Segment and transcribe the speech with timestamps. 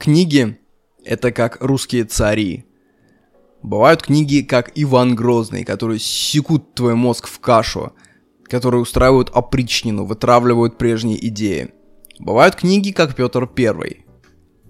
[0.00, 0.58] Книги—
[1.04, 2.64] это как русские цари.
[3.62, 7.92] Бывают книги, как Иван Грозный, которые секут твой мозг в кашу,
[8.44, 11.74] которые устраивают опричнину, вытравливают прежние идеи.
[12.18, 14.06] Бывают книги, как Петр Первый,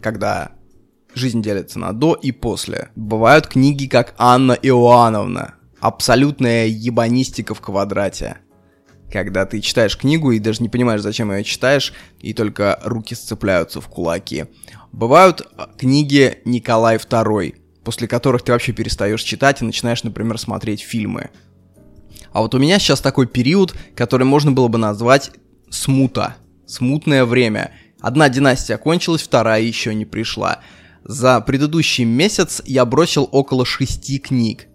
[0.02, 0.50] когда
[1.14, 2.90] жизнь делится на до и после.
[2.96, 8.38] Бывают книги, как Анна Иоанновна, абсолютная ебанистика в квадрате.
[9.12, 13.80] Когда ты читаешь книгу и даже не понимаешь, зачем ее читаешь, и только руки сцепляются
[13.80, 14.46] в кулаки.
[14.92, 17.54] Бывают а, книги Николай II,
[17.84, 21.30] после которых ты вообще перестаешь читать и начинаешь, например, смотреть фильмы.
[22.32, 25.32] А вот у меня сейчас такой период, который можно было бы назвать
[25.70, 26.36] смута.
[26.66, 27.72] Смутное время.
[28.00, 30.60] Одна династия кончилась, вторая еще не пришла.
[31.04, 34.66] За предыдущий месяц я бросил около шести книг.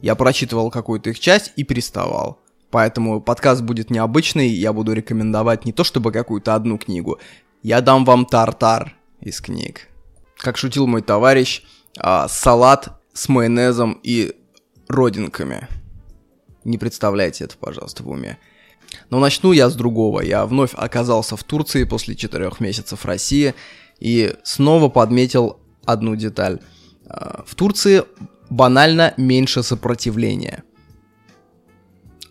[0.00, 2.40] Я прочитывал какую-то их часть и переставал.
[2.70, 7.18] Поэтому подкаст будет необычный, я буду рекомендовать не то чтобы какую-то одну книгу,
[7.62, 9.88] я дам вам тартар из книг.
[10.36, 11.62] Как шутил мой товарищ,
[11.98, 14.32] а, салат с майонезом и
[14.88, 15.68] родинками.
[16.64, 18.38] Не представляйте это, пожалуйста, в уме.
[19.10, 20.20] Но начну я с другого.
[20.20, 23.54] Я вновь оказался в Турции после четырех месяцев России
[24.00, 26.60] и снова подметил одну деталь.
[27.06, 28.02] А, в Турции
[28.50, 30.64] банально меньше сопротивления.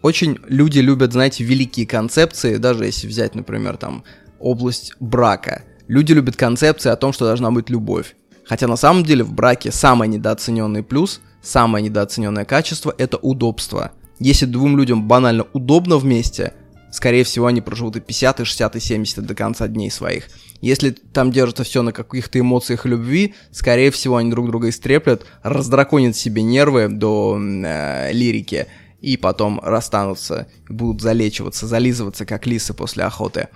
[0.02, 4.04] Очень люди любят, знаете, великие концепции, даже если взять, например, там
[4.40, 5.64] область брака.
[5.88, 8.16] Люди любят концепции о том, что должна быть любовь.
[8.46, 13.92] Хотя на самом деле в браке самый недооцененный плюс, самое недооцененное качество– это удобство.
[14.20, 16.54] Если двум людям банально удобно вместе,
[16.92, 20.30] скорее всего, они проживут и 50, и 60, и 70 до конца дней своих.
[20.62, 26.16] Если там держится все на каких-то эмоциях любви, скорее всего, они друг друга истреплят, раздраконят
[26.16, 28.68] себе нервы до э, лирики,
[29.02, 33.50] и потом расстанутся, будут залечиваться, зализываться, как лисы после охоты.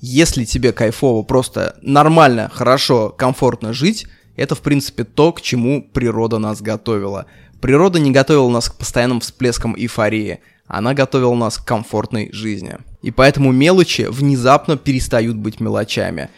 [0.00, 6.38] Если тебе кайфово, просто нормально, хорошо, комфортно жить, это, в принципе, то, к чему природа
[6.38, 7.26] нас готовила.
[7.60, 12.78] Природа не готовила нас к постоянным всплескам эйфории, она готовила нас к комфортной жизни.
[13.02, 16.30] И поэтому мелочи внезапно перестают быть мелочами.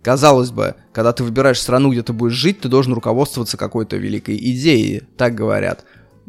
[0.00, 4.36] Казалось бы, когда ты выбираешь страну, где ты будешь жить, ты должен руководствоваться какой-то великой
[4.36, 5.84] идеей, так говорят.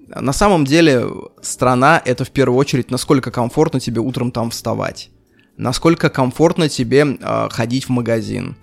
[0.09, 1.05] На самом деле,
[1.41, 5.09] страна— это в первую очередь, насколько комфортно тебе утром там вставать.
[5.57, 8.55] Насколько комфортно тебе э, ходить в магазин.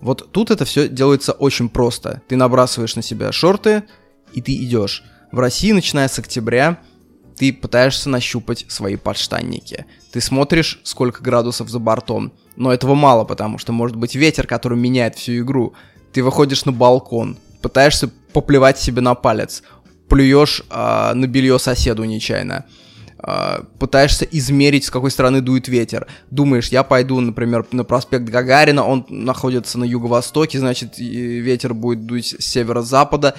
[0.00, 2.22] Вот тут это все делается очень просто.
[2.28, 3.84] Ты набрасываешь на себя шорты,
[4.32, 5.02] и ты идешь.
[5.32, 6.78] В России, начиная с октября,
[7.36, 9.86] ты пытаешься нащупать свои подштанники.
[10.12, 12.32] Ты смотришь, сколько градусов за бортом.
[12.56, 15.74] Но этого мало, потому что может быть ветер, который меняет всю игру.
[16.12, 19.62] Ты выходишь на балкон, пытаешься поплевать себе на палец,
[20.08, 22.66] плюешь э, на белье соседу нечаянно,
[23.78, 26.06] пытаешься измерить, с какой стороны дует ветер.
[26.30, 32.36] Думаешь, я пойду, например, на проспект Гагарина, он находится на юго-востоке, значит, ветер будет дуть
[32.38, 33.36] с северо-запада.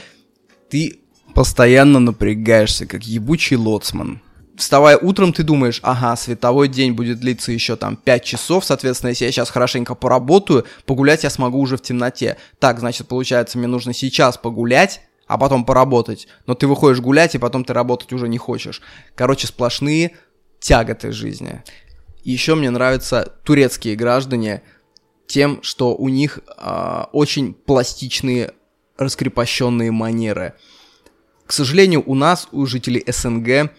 [0.69, 0.99] Ты
[1.35, 4.21] Постоянно напрягаешься, как ебучий лоцман.
[4.55, 9.25] Вставая утром, ты думаешь, ага, световой день будет длиться еще там 5 часов, соответственно, если
[9.25, 12.37] я сейчас хорошенько поработаю, погулять я смогу уже в темноте.
[12.57, 16.27] Так, значит, получается, мне нужно сейчас погулять, а потом поработать.
[16.45, 18.81] Но ты выходишь гулять, и потом ты работать уже не хочешь.
[19.15, 20.11] Короче, сплошные
[20.59, 21.63] тяготы жизни.
[22.23, 24.63] Еще мне нравятся турецкие граждане
[25.27, 28.53] тем, что у них э, очень пластичные
[28.97, 30.53] раскрепощенные манеры–
[31.45, 33.69] к сожалению, у нас, у жителей СНГ, э,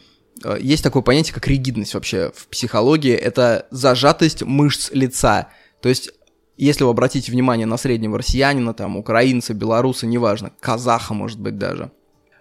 [0.60, 3.12] есть такое понятие, как ригидность вообще в психологии.
[3.12, 5.48] Это зажатость мышц лица.
[5.82, 6.10] То есть,
[6.56, 11.90] если вы обратите внимание на среднего россиянина, там, украинца, белоруса, неважно, казаха, может быть, даже,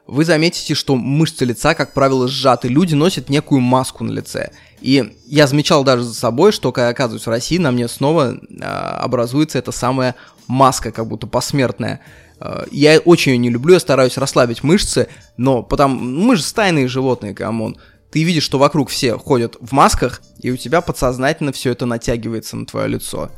[0.08, 2.68] вы заметите, что мышцы лица, как правило, сжаты.
[2.68, 4.52] Люди носят некую маску на лице.
[4.80, 8.36] И я замечал даже за собой, что когда я оказываюсь в России, на мне снова
[8.36, 10.16] э, образуется эта самая
[10.48, 12.02] маска, как будто посмертная.
[12.40, 16.88] Э, я очень ее не люблю, я стараюсь расслабить мышцы, но потому мы же стайные
[16.88, 17.78] животные, come on.
[18.12, 22.56] Ты видишь, что вокруг все ходят в масках, и у тебя подсознательно все это натягивается
[22.58, 23.32] на твое лицо.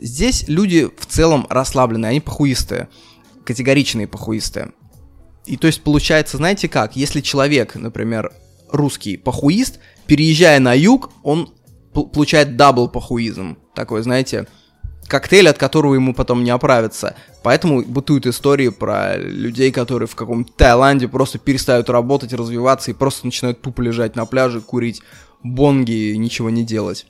[0.00, 2.88] Здесь люди в целом расслабленные, они похуистые,
[3.44, 4.72] категоричные похуистые.
[5.44, 8.32] И то есть получается, знаете как, если человек, например,
[8.70, 11.52] русский похуист, переезжая на юг, он
[11.92, 13.58] получает double похуизм.
[13.74, 14.46] Такой, знаете,
[15.06, 17.14] коктейль, от которого ему потом не оправиться.
[17.42, 23.26] Поэтому бытуют истории про людей, которые в каком-то Таиланде просто перестают работать, развиваться и просто
[23.26, 25.02] начинают тупо лежать на пляже, курить
[25.42, 27.06] бонги и ничего не делать.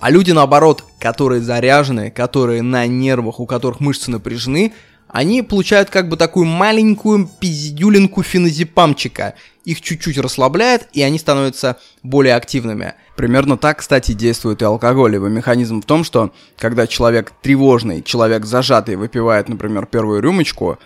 [0.00, 4.72] А люди, наоборот, которые заряжены, которые на нервах, у которых мышцы напряжены,
[5.08, 9.34] они получают как бы такую маленькую пиздюлинку феназепамчика.
[9.66, 12.94] Их чуть-чуть расслабляет, и они становятся более активными.
[13.14, 15.16] Примерно так, кстати, действует и алкоголь.
[15.16, 20.78] Его механизм в том, что когда человек тревожный, человек зажатый выпивает, например, первую рюмочку,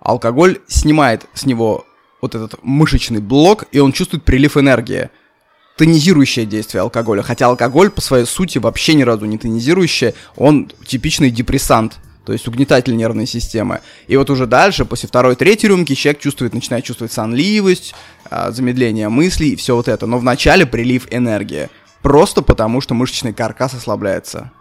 [0.00, 1.84] алкоголь снимает с него
[2.22, 5.10] вот этот мышечный блок, и он чувствует прилив энергии.
[5.76, 7.22] Тонизирующее действие алкоголя.
[7.22, 12.46] Хотя алкоголь по своей сути вообще ни разу не тонизирующий, он типичный депрессант то есть
[12.46, 13.80] угнетатель нервной системы.
[14.06, 17.94] И вот уже дальше, после второй, третьей рюмки, человек чувствует, начинает чувствовать сонливость,
[18.30, 20.06] а, замедление мыслей и все вот это.
[20.06, 21.68] Но вначале прилив энергии.
[22.00, 24.52] Просто потому, что мышечный каркас ослабляется.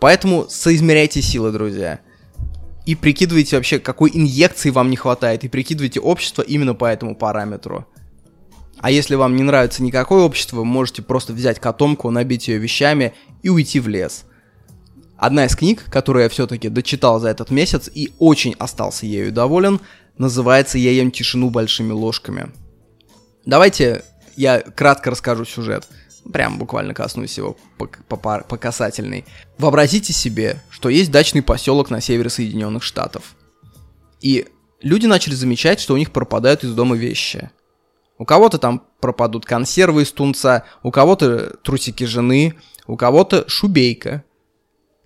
[0.00, 2.00] Поэтому соизмеряйте силы, друзья.
[2.84, 5.44] И прикидывайте вообще, какой инъекции вам не хватает.
[5.44, 7.86] И прикидывайте общество именно по этому параметру.
[8.78, 13.14] А если вам не нравится никакое общество, вы можете просто взять котомку, набить ее вещами
[13.42, 14.24] и уйти в лес–
[15.16, 19.80] Одна из книг, которую я все-таки дочитал за этот месяц и очень остался ею доволен,
[20.18, 22.52] называется «Я ем тишину большими ложками».
[23.46, 24.04] Давайте
[24.36, 25.88] я кратко расскажу сюжет.
[26.32, 27.86] Прям буквально коснусь его по,
[28.16, 29.24] по, касательной.
[29.58, 33.34] Вообразите себе, что есть дачный поселок на севере Соединенных Штатов.
[34.20, 34.46] И
[34.80, 37.50] люди начали замечать, что у них пропадают из дома вещи.
[38.18, 42.54] У кого-то там пропадут консервы из тунца, у кого-то трусики жены,
[42.86, 44.24] у кого-то шубейка–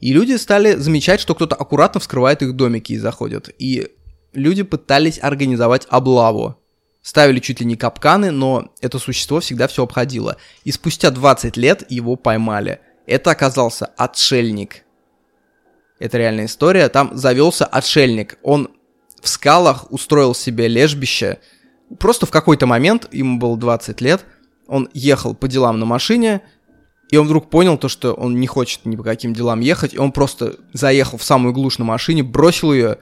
[0.00, 3.54] и люди стали замечать, что кто-то аккуратно вскрывает их домики и заходит.
[3.58, 3.88] И
[4.32, 6.56] люди пытались организовать облаву.
[7.02, 10.36] Ставили чуть ли не капканы, но это существо всегда все обходило.
[10.64, 12.80] И спустя 20 лет его поймали.
[13.06, 14.84] Это оказался отшельник.
[15.98, 16.88] Это реальная история.
[16.88, 18.38] Там завелся отшельник.
[18.42, 18.68] Он
[19.20, 21.38] в скалах устроил себе лежбище.
[21.98, 24.24] Просто в какой-то момент, ему было 20 лет,
[24.66, 26.42] он ехал по делам на машине,
[27.10, 29.98] и он вдруг понял то, что он не хочет ни по каким делам ехать, и
[29.98, 32.98] он просто заехал в самую глушь на машине, бросил ее,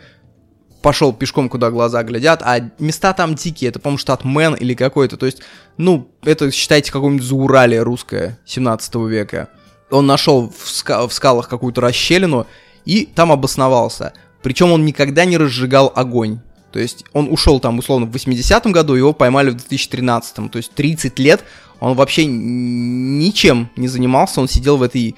[0.83, 5.17] пошел пешком, куда глаза глядят, а места там дикие, это, по-моему, штат Мэн или какой-то,
[5.17, 5.43] то есть,
[5.77, 9.49] ну, это, считайте, какое-нибудь Зауралие русское 17 века.
[9.91, 12.47] Он нашел в, ска- в скалах какую-то расщелину
[12.85, 14.12] и там обосновался.
[14.43, 16.41] Причем он никогда не разжигал огонь.
[16.76, 20.50] То есть он ушел там условно в 80-м году, его поймали в 2013-м.
[20.50, 21.43] То есть 30 лет
[21.81, 25.17] он вообще ничем не занимался, он сидел в этой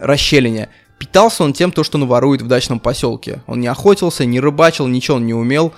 [0.00, 0.70] расщелине.
[0.98, 3.42] Питался он тем, то, что наворует в дачном поселке.
[3.46, 5.74] Он не охотился, не рыбачил, ничего он не умел.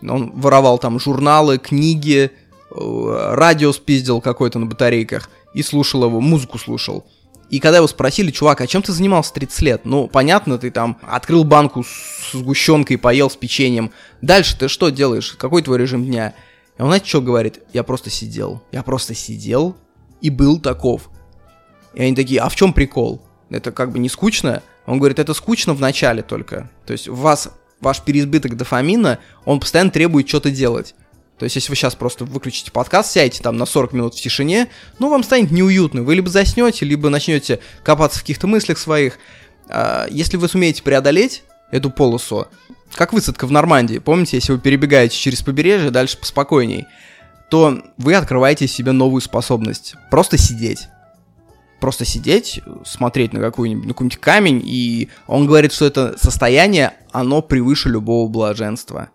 [0.00, 2.30] Он воровал там журналы, книги,
[2.70, 7.04] э, радио спиздил какой-то на батарейках и слушал его, музыку слушал.
[7.50, 9.80] И когда его спросили, чувак, а чем ты занимался 30 лет?
[9.84, 13.90] Ну, понятно, ты там открыл банку с сгущенкой, поел с печеньем.
[14.20, 15.34] Дальше ты что делаешь?
[15.38, 16.34] Какой твой режим дня?
[16.78, 17.60] И он, знаете, что говорит?
[17.72, 18.62] Я просто сидел.
[18.70, 19.76] Я просто сидел
[20.20, 21.10] и был таков.
[21.94, 23.22] И они такие, а в чем прикол?
[23.48, 24.62] Это как бы не скучно?
[24.86, 26.70] Он говорит, это скучно в начале только.
[26.86, 27.50] То есть у вас
[27.80, 30.94] ваш переизбыток дофамина, он постоянно требует что-то делать.
[31.38, 34.68] То есть, если вы сейчас просто выключите подкаст, сядете там на 40 минут в тишине,
[34.98, 36.02] ну, вам станет неуютно.
[36.02, 39.18] Вы либо заснете, либо начнете копаться в каких-то мыслях своих.
[39.68, 42.48] А, если вы сумеете преодолеть эту полосу,
[42.94, 46.86] как высадка в Нормандии, помните, если вы перебегаете через побережье, дальше поспокойней,
[47.50, 49.94] то вы открываете себе новую способность.
[50.10, 50.88] Просто сидеть.
[51.80, 57.40] Просто сидеть, смотреть на, какой-нибудь, на какой-нибудь камень, и он говорит, что это состояние, оно
[57.40, 59.10] превыше любого блаженства.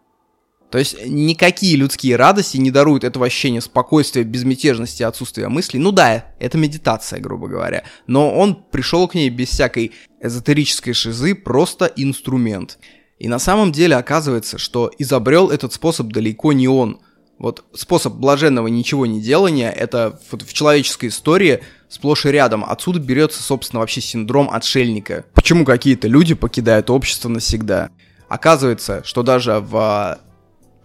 [0.74, 5.80] То есть никакие людские радости не даруют этого ощущения спокойствия, безмятежности, отсутствия мыслей.
[5.80, 7.84] Ну да, это медитация, грубо говоря.
[8.08, 12.80] Но он пришел к ней без всякой эзотерической шизы, просто инструмент.
[13.20, 17.01] И на самом деле оказывается, что изобрел этот способ далеко не он.
[17.38, 22.65] Вот способ блаженного ничего не делания, это в человеческой истории сплошь и рядом.
[22.68, 25.25] Отсюда берется, собственно, вообще синдром отшельника.
[25.36, 27.92] Почему какие-то люди покидают общество навсегда?
[28.27, 30.18] Оказывается, что даже в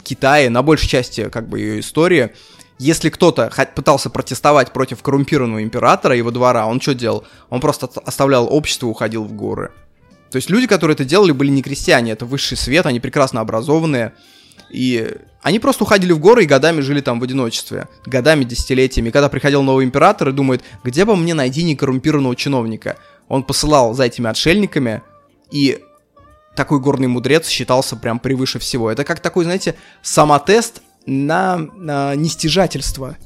[0.09, 2.31] Китае, на большей части как бы ее истории,
[2.79, 7.25] если кто-то пытался протестовать против коррумпированного императора, его двора, он что делал?
[7.51, 9.73] Он просто оставлял общество и уходил в горы.
[10.31, 14.15] То есть люди, которые это делали, были не крестьяне, это высший свет, они прекрасно образованные.
[14.71, 15.11] И
[15.43, 17.89] они просто уходили в горы и годами жили там в одиночестве.
[18.07, 19.11] Годами, десятилетиями.
[19.11, 22.97] Когда приходил новый император и думает, где бы мне найти некоррумпированного чиновника?
[23.29, 25.03] Он посылал за этими отшельниками,
[25.51, 25.81] и
[26.59, 28.91] такой горный мудрец считался прям превыше всего.
[28.91, 33.17] Это как такой, знаете, самотест на, на нестяжательство.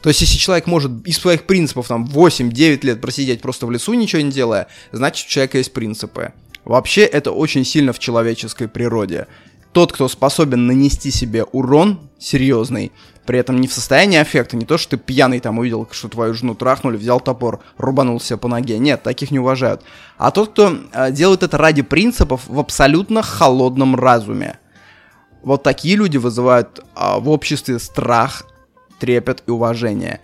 [0.00, 3.94] То есть, если человек может из своих принципов там 8-9 лет просидеть просто в лесу,
[3.94, 6.34] ничего не делая, значит, у человека есть принципы.
[6.64, 9.26] Вообще, это очень сильно в человеческой природе.
[9.72, 12.92] Тот, кто способен нанести себе урон серьезный,
[13.26, 16.34] при этом не в состоянии аффекта, не то, что ты пьяный там увидел, что твою
[16.34, 18.78] жену трахнули, взял топор, рубанул себя по ноге.
[18.78, 19.82] Нет, таких не уважают.
[20.18, 24.58] А тот, кто э, делает это ради принципов в абсолютно холодном разуме.
[25.42, 28.44] Вот такие люди вызывают э, в обществе страх,
[28.98, 30.20] трепет и уважение.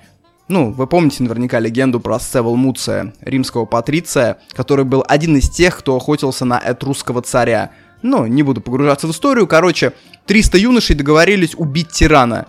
[0.49, 5.79] Ну, вы помните наверняка легенду про Севел Муция, римского патриция, который был один из тех,
[5.79, 7.71] кто охотился на этрусского царя.
[8.03, 9.47] Ну, не буду погружаться в историю.
[9.47, 9.93] Короче,
[10.27, 12.47] 300 юношей договорились убить тирана.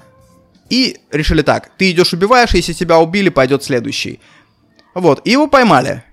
[0.70, 4.20] И решили так, ты идешь убиваешь, если тебя убили, пойдет следующий.
[4.94, 6.04] Вот, и его поймали.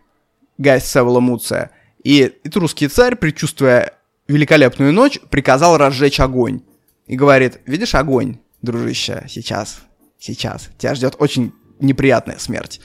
[0.58, 1.70] Гай Севела Муция.
[2.02, 3.92] И этрусский царь, предчувствуя
[4.28, 6.62] великолепную ночь, приказал разжечь огонь.
[7.06, 9.80] И говорит, видишь огонь, дружище, сейчас,
[10.18, 12.80] сейчас, тебя ждет очень неприятная смерть.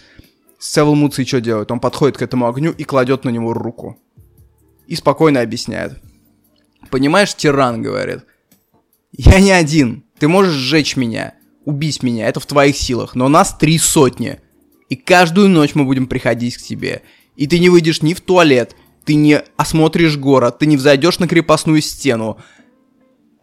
[0.60, 1.72] Севил Муций что делает?
[1.72, 3.98] Он подходит к этому огню и кладет на него руку.
[4.86, 6.00] И спокойно объясняет.
[6.90, 8.26] Понимаешь, тиран, говорит.
[9.12, 10.04] Я не один.
[10.20, 11.34] Ты можешь сжечь меня,
[11.66, 13.16] убить меня, это в твоих силах.
[13.16, 14.40] Но нас три сотни.
[14.90, 17.02] И каждую ночь мы будем приходить к тебе.
[17.36, 18.76] И ты не выйдешь ни в туалет,
[19.06, 22.38] ты не осмотришь город, ты не взойдешь на крепостную стену.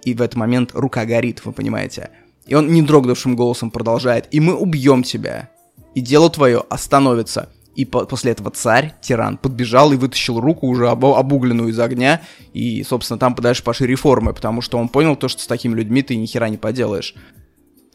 [0.04, 2.10] И в этот момент рука горит, вы понимаете.
[2.46, 4.26] И он не дрогнувшим голосом продолжает.
[4.30, 5.50] «И мы убьем тебя,
[5.94, 7.50] и дело твое остановится».
[7.75, 12.22] И по- после этого царь, тиран, подбежал и вытащил руку уже об- обугленную из огня,
[12.52, 16.02] и, собственно, там подальше пошли реформы, потому что он понял то, что с такими людьми
[16.02, 17.14] ты ни хера не поделаешь.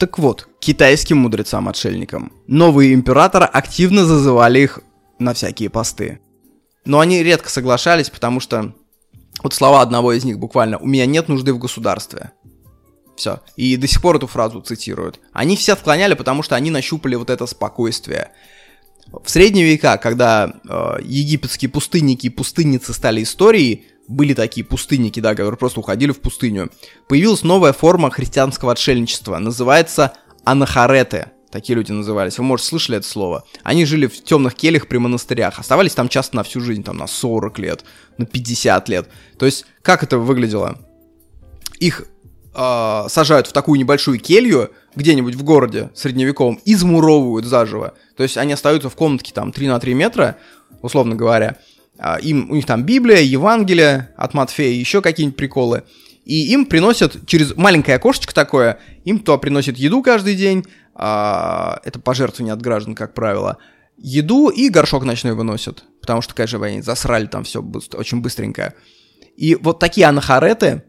[0.03, 2.33] Так вот, китайским мудрецам-отшельникам.
[2.45, 4.81] Новые императора активно зазывали их
[5.17, 6.19] на всякие посты.
[6.83, 8.75] Но они редко соглашались, потому что
[9.41, 12.31] вот слова одного из них буквально «У меня нет нужды в государстве».
[13.15, 13.39] Все.
[13.55, 15.21] И до сих пор эту фразу цитируют.
[15.31, 18.31] Они все отклоняли, потому что они нащупали вот это спокойствие.
[19.09, 25.31] В средние века, когда э, египетские пустынники и пустынницы стали историей, были такие пустынники, да,
[25.31, 26.69] которые просто уходили в пустыню,
[27.07, 29.37] появилась новая форма христианского отшельничества.
[29.37, 31.27] Называется анахареты.
[31.51, 32.39] Такие люди назывались.
[32.39, 33.43] Вы, может, слышали это слово.
[33.61, 35.59] Они жили в темных кельях при монастырях.
[35.59, 37.85] Оставались там часто на всю жизнь, там на 40 лет,
[38.17, 39.07] на 50 лет.
[39.37, 40.79] То есть, как это выглядело?
[41.79, 42.07] Их
[42.55, 47.93] э, сажают в такую небольшую келью где-нибудь в городе средневековом и замуровывают заживо.
[48.17, 50.37] То есть они остаются в комнатке там 3 на 3 метра,
[50.81, 51.57] условно говоря.
[52.03, 55.83] Э, им, у них там Библия, Евангелие от Матфея, еще какие-нибудь приколы.
[56.25, 61.99] И им приносят через маленькое окошечко такое, им то приносят еду каждый день, э, это
[61.99, 63.57] пожертвование от граждан, как правило,
[63.97, 67.61] еду и горшок ночной выносят, потому что, конечно, они засрали там все
[67.93, 68.73] очень быстренько.
[69.37, 70.83] И вот такие анахареты,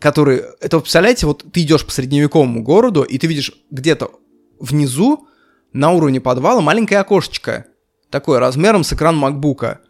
[0.00, 0.44] которые...
[0.60, 4.10] Это, представляете, вот ты идешь по средневековому городу, и ты видишь где-то
[4.58, 5.28] внизу,
[5.72, 7.66] на уровне подвала, маленькое окошечко.
[8.10, 9.80] Такое, размером с экран макбука.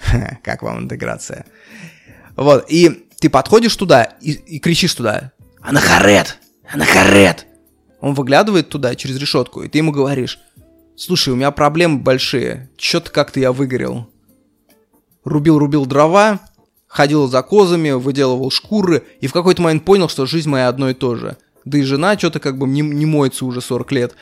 [0.42, 1.46] Как вам интеграция?
[2.36, 5.32] Вот, и ты подходишь туда и, и кричишь туда.
[5.60, 6.38] Анахарет!
[6.72, 7.46] Анахарет!
[8.00, 10.38] Он выглядывает туда через решетку, и ты ему говоришь.
[10.96, 12.68] Слушай, у меня проблемы большие.
[12.76, 14.08] Чё-то как-то я выгорел.
[15.24, 16.40] Рубил-рубил дрова,
[16.86, 20.94] ходил за козами, выделывал шкуры, и в какой-то момент понял, что жизнь моя одно и
[20.94, 21.36] то же.
[21.64, 24.14] Да и жена что-то как бы не, не моется уже 40 лет.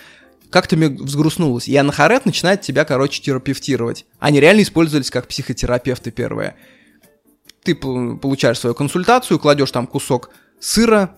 [0.53, 1.67] Как-то мне взгрустнулось.
[1.67, 4.05] И анахарет начинает тебя, короче, терапевтировать.
[4.21, 6.55] Они реально использовались как психотерапевты первые.
[7.65, 10.31] Ты получаешь свою консультацию, кладешь там кусок
[10.61, 11.17] сыра,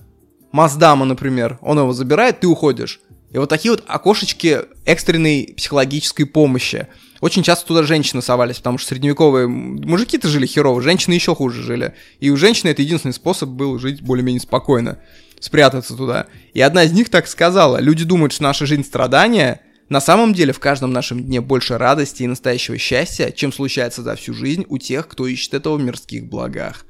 [0.55, 3.01] Маздама, например, он его забирает, ты уходишь.
[3.33, 6.87] И вот такие вот окошечки экстренной психологической помощи.
[7.21, 11.95] Очень часто туда женщины совались, потому что средневековые мужики-то жили херово, женщины еще хуже жили.
[12.21, 15.01] И у женщины это единственный способ был жить более-менее спокойно,
[15.41, 16.27] спрятаться туда.
[16.53, 20.53] И одна из них так сказала, люди думают, что наша жизнь страдания, на самом деле
[20.53, 24.79] в каждом нашем дне больше радости и настоящего счастья, чем случается за всю жизнь у
[24.79, 26.87] тех, кто ищет этого в мирских благах.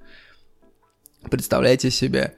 [1.30, 2.34] Представляете себе?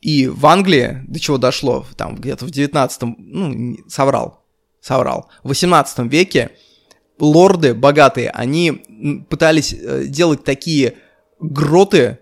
[0.00, 4.44] И в Англии до чего дошло, там где-то в 19-м, ну, соврал,
[4.80, 6.50] соврал, в 18 веке
[7.18, 8.82] лорды богатые, они
[9.30, 9.74] пытались
[10.08, 10.94] делать такие
[11.38, 12.18] гроты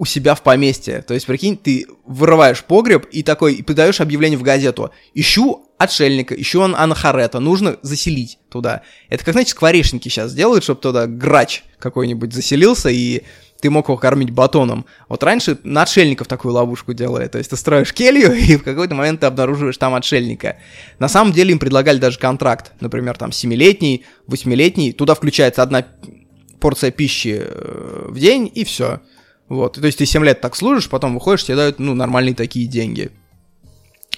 [0.00, 1.02] у себя в поместье.
[1.02, 4.92] То есть, прикинь, ты вырываешь погреб и такой, и подаешь объявление в газету.
[5.12, 8.80] Ищу отшельника, ищу анахарета, нужно заселить туда.
[9.10, 13.24] Это как, знаете, скворечники сейчас делают, чтобы туда грач какой-нибудь заселился и
[13.60, 14.86] ты мог его кормить батоном.
[15.10, 17.28] Вот раньше на отшельников такую ловушку делали.
[17.28, 20.56] То есть ты строишь келью, и в какой-то момент ты обнаруживаешь там отшельника.
[20.98, 22.72] На самом деле им предлагали даже контракт.
[22.80, 24.94] Например, там 7-летний, 8-летний.
[24.94, 25.84] Туда включается одна
[26.58, 27.44] порция пищи
[28.08, 29.00] в день, и все.
[29.50, 29.74] Вот.
[29.74, 33.10] То есть ты 7 лет так служишь, потом выходишь, тебе дают, ну, нормальные такие деньги.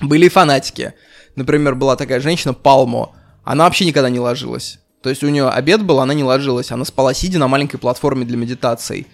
[0.00, 0.92] Были и фанатики.
[1.36, 3.14] Например, была такая женщина, Палмо.
[3.42, 4.78] Она вообще никогда не ложилась.
[5.02, 6.70] То есть у нее обед был, она не ложилась.
[6.70, 9.06] Она спала сидя на маленькой платформе для медитаций.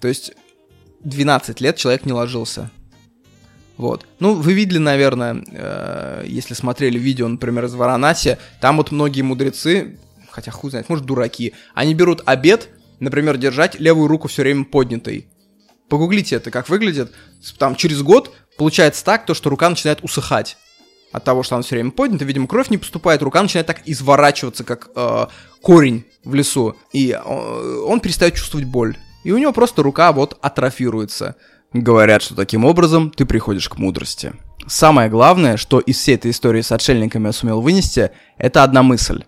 [0.00, 0.32] То есть
[1.04, 2.72] 12 лет человек не ложился.
[3.76, 4.06] Вот.
[4.18, 9.98] Ну, вы видели, наверное, э, если смотрели видео, например, из Варанаси, там вот многие мудрецы,
[10.30, 15.28] хотя хуй знает, может, дураки, они берут обед, например, держать левую руку все время поднятой.
[15.88, 17.12] Погуглите это, как выглядит.
[17.58, 20.56] Там через год получается так, то, что рука начинает усыхать.
[21.10, 24.62] от того, что она все время поднята, видимо, кровь не поступает, рука начинает так изворачиваться,
[24.62, 25.26] как э,
[25.62, 28.96] корень в лесу, и э, он перестает чувствовать боль.
[29.24, 31.36] И у него просто рука вот атрофируется.
[31.72, 34.34] Говорят, что таким образом ты приходишь к мудрости.
[34.66, 39.24] Самое главное, что из всей этой истории с отшельниками я сумел вынести, это одна мысль,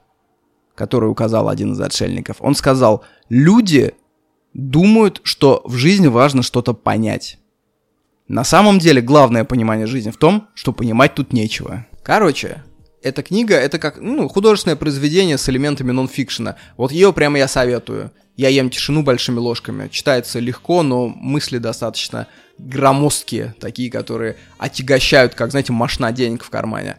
[0.80, 2.38] которую указал один из отшельников.
[2.40, 3.92] Он сказал, люди
[4.54, 7.38] думают, что в жизни важно что-то понять.
[8.28, 11.84] На самом деле, главное понимание жизни в том, что понимать тут нечего.
[12.02, 12.62] Короче,
[13.02, 16.56] эта книга, это как ну, художественное произведение с элементами нонфикшена.
[16.78, 18.10] Вот ее прямо я советую.
[18.38, 19.88] Я ем тишину большими ложками.
[19.88, 26.96] Читается легко, но мысли достаточно громоздкие, такие, которые отягощают, как, знаете, машина денег в кармане.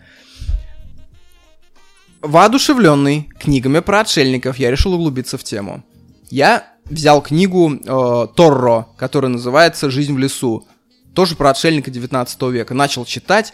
[2.22, 5.84] Воодушевленный книгами про отшельников, я решил углубиться в тему.
[6.30, 10.68] Я взял книгу э, Торро, которая называется «Жизнь в лесу».
[11.16, 12.74] Тоже про отшельника 19 века.
[12.74, 13.54] Начал читать,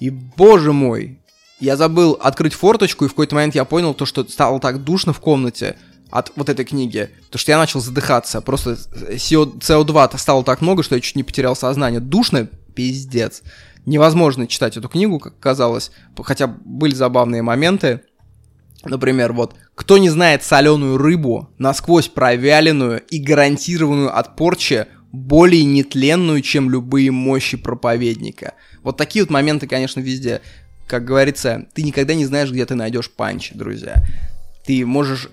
[0.00, 1.20] и, боже мой,
[1.60, 5.12] я забыл открыть форточку, и в какой-то момент я понял то, что стало так душно
[5.12, 5.76] в комнате
[6.10, 8.40] от вот этой книги, то что я начал задыхаться.
[8.40, 12.00] Просто CO2 стало так много, что я чуть не потерял сознание.
[12.00, 13.42] Душно, пиздец.
[13.86, 15.90] Невозможно читать эту книгу, как казалось,
[16.22, 18.02] хотя были забавные моменты.
[18.84, 26.40] Например, вот, кто не знает соленую рыбу, насквозь провяленную и гарантированную от порчи, более нетленную,
[26.40, 28.54] чем любые мощи проповедника.
[28.82, 30.40] Вот такие вот моменты, конечно, везде.
[30.86, 34.02] Как говорится, ты никогда не знаешь, где ты найдешь панч, друзья.
[34.64, 35.28] Ты можешь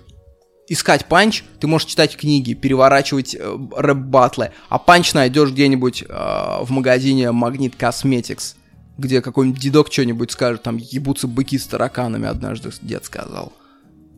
[0.68, 6.70] искать панч, ты можешь читать книги, переворачивать э, рэп-батлы, а панч найдешь где-нибудь э, в
[6.70, 8.54] магазине Магнит Cosmetics,
[8.98, 13.52] где какой-нибудь дедок что-нибудь скажет, там ебутся быки с тараканами, однажды дед сказал.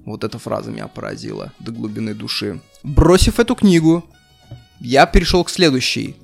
[0.05, 2.61] Вот эта фраза меня поразила до глубины души.
[2.83, 4.05] Бросив эту книгу,
[4.81, 6.17] я перешел к следующей.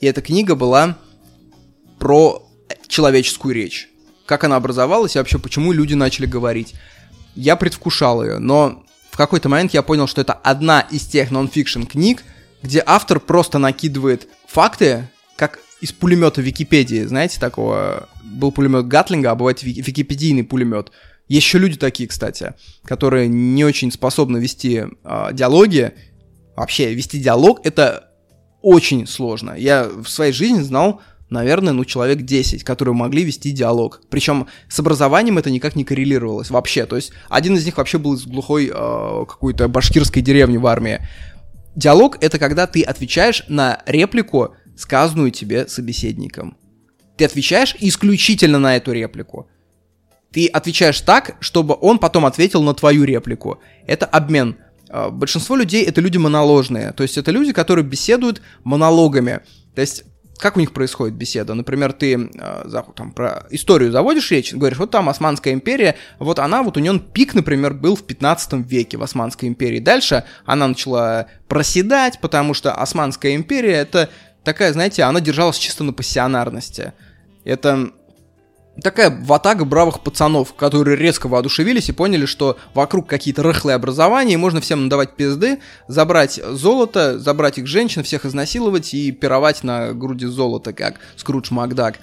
[0.00, 0.96] И эта книга была
[1.98, 2.46] про
[2.86, 3.88] человеческую речь.
[4.26, 6.74] Как она образовалась и вообще почему люди начали говорить.
[7.34, 8.85] Я предвкушал ее, но
[9.16, 12.22] в какой-то момент я понял, что это одна из тех нон-фикшн книг,
[12.62, 19.34] где автор просто накидывает факты, как из пулемета Википедии, знаете, такого, был пулемет Гатлинга, а
[19.34, 20.92] бывает википедийный пулемет.
[21.28, 22.52] Есть еще люди такие, кстати,
[22.84, 25.94] которые не очень способны вести э, диалоги.
[26.54, 28.10] Вообще, вести диалог это
[28.60, 29.52] очень сложно.
[29.56, 34.00] Я в своей жизни знал наверное, ну, человек 10, которые могли вести диалог.
[34.10, 36.86] Причем с образованием это никак не коррелировалось вообще.
[36.86, 41.00] То есть один из них вообще был из глухой э, какой-то башкирской деревни в армии.
[41.74, 46.56] Диалог— это когда ты отвечаешь на реплику, сказанную тебе собеседником.
[47.16, 49.48] Ты отвечаешь исключительно на эту реплику.
[50.32, 53.58] Ты отвечаешь так, чтобы он потом ответил на твою реплику.
[53.86, 54.56] Это обмен.
[54.88, 56.92] Э, большинство людей— это люди моноложные.
[56.92, 59.40] То есть это люди, которые беседуют монологами.
[59.74, 60.04] То есть
[60.38, 61.54] как у них происходит беседа?
[61.54, 66.62] Например, ты э, там, про историю заводишь речь, говоришь, вот там Османская империя, вот она,
[66.62, 69.78] вот у нее пик, например, был в 15 веке в Османской империи.
[69.78, 74.10] Дальше она начала проседать, потому что Османская империя это
[74.44, 76.92] такая, знаете, она держалась чисто на пассионарности.
[77.44, 77.90] Это
[78.82, 84.38] такая ватага бравых пацанов, которые резко воодушевились и поняли, что вокруг какие-то рыхлые образования, и
[84.38, 90.26] можно всем надавать пизды, забрать золото, забрать их женщин, всех изнасиловать и пировать на груди
[90.26, 91.98] золота, как Скрудж Макдак.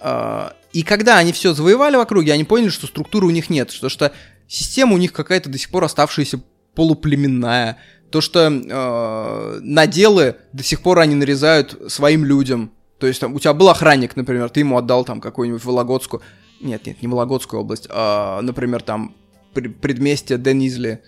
[0.00, 3.70] А, и когда они все завоевали в округе, они поняли, что структуры у них нет,
[3.70, 4.12] что, что
[4.48, 6.40] система у них какая-то до сих пор оставшаяся
[6.74, 7.78] полуплеменная,
[8.10, 12.70] то, что э, наделы до сих пор они нарезают своим людям,
[13.04, 16.22] то есть там у тебя был охранник, например, ты ему отдал там какую-нибудь Вологодскую,
[16.62, 19.14] нет, нет, не Вологодскую область, а, например, там
[19.52, 21.02] предместье Денизли,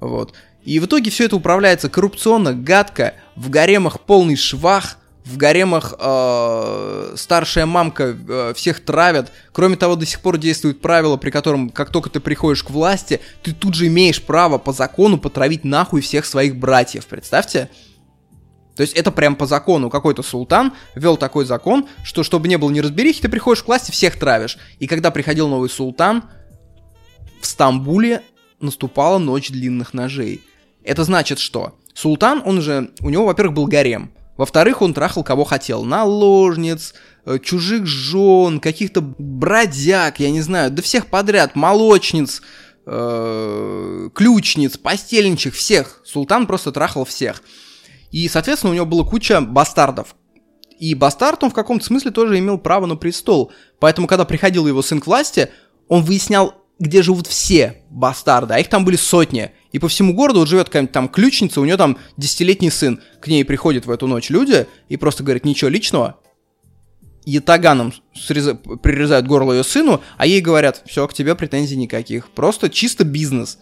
[0.00, 0.34] вот.
[0.64, 7.14] И в итоге все это управляется коррупционно, гадко, в гаремах полный швах, в гаремах э,
[7.16, 9.30] старшая мамка э, всех травят.
[9.52, 13.20] Кроме того, до сих пор действует правило, при котором, как только ты приходишь к власти,
[13.44, 17.06] ты тут же имеешь право по закону потравить нахуй всех своих братьев.
[17.06, 17.70] Представьте?
[18.78, 19.90] То есть это прям по закону.
[19.90, 24.16] Какой-то султан ввел такой закон, что чтобы не было неразберихи, ты приходишь к власти, всех
[24.16, 24.56] травишь.
[24.78, 26.22] И когда приходил новый султан,
[27.40, 28.22] в Стамбуле
[28.60, 30.42] наступала ночь длинных ножей.
[30.84, 31.74] Это значит что?
[31.92, 34.12] Султан, он же, у него, во-первых, был гарем.
[34.36, 35.82] Во-вторых, он трахал кого хотел.
[35.82, 36.94] Наложниц,
[37.26, 42.42] э, чужих жен, каких-то бродяг, я не знаю, да всех подряд, молочниц,
[42.86, 46.00] э, ключниц, постельничек, всех.
[46.04, 47.42] Султан просто трахал всех.
[48.10, 50.16] И, соответственно, у него была куча бастардов.
[50.78, 53.52] И бастард, он в каком-то смысле тоже имел право на престол.
[53.80, 55.50] Поэтому, когда приходил его сын к власти,
[55.88, 59.50] он выяснял, где живут все бастарды, а их там были сотни.
[59.72, 63.00] И по всему городу вот живет какая-нибудь там ключница, у нее там десятилетний сын.
[63.20, 66.20] К ней приходят в эту ночь люди и просто говорят, ничего личного,
[67.28, 72.30] ятаганом среза- прирезают горло ее сыну, а ей говорят, все, к тебе претензий никаких.
[72.30, 73.58] Просто чисто бизнес.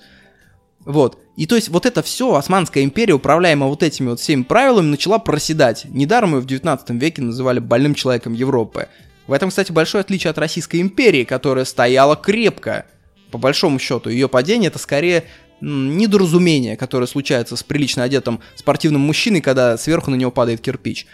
[0.86, 1.18] Вот.
[1.34, 5.18] И то есть вот это все, Османская империя, управляемая вот этими вот всеми правилами, начала
[5.18, 5.84] проседать.
[5.84, 8.88] Недаром ее в 19 веке называли больным человеком Европы.
[9.26, 12.86] В этом, кстати, большое отличие от Российской империи, которая стояла крепко.
[13.32, 15.24] По большому счету, ее падение это скорее
[15.60, 21.06] недоразумение, которое случается с прилично одетым спортивным мужчиной, когда сверху на него падает кирпич.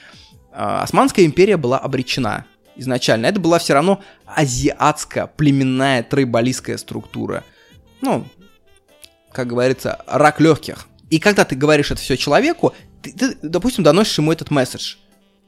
[0.52, 2.44] А, Османская империя была обречена
[2.76, 3.26] изначально.
[3.26, 7.44] Это была все равно азиатско-племенная трейбалистская структура.
[8.02, 8.26] Ну,
[9.32, 10.86] как говорится, рак легких.
[11.10, 14.96] И когда ты говоришь это все человеку, ты, ты, допустим, доносишь ему этот месседж.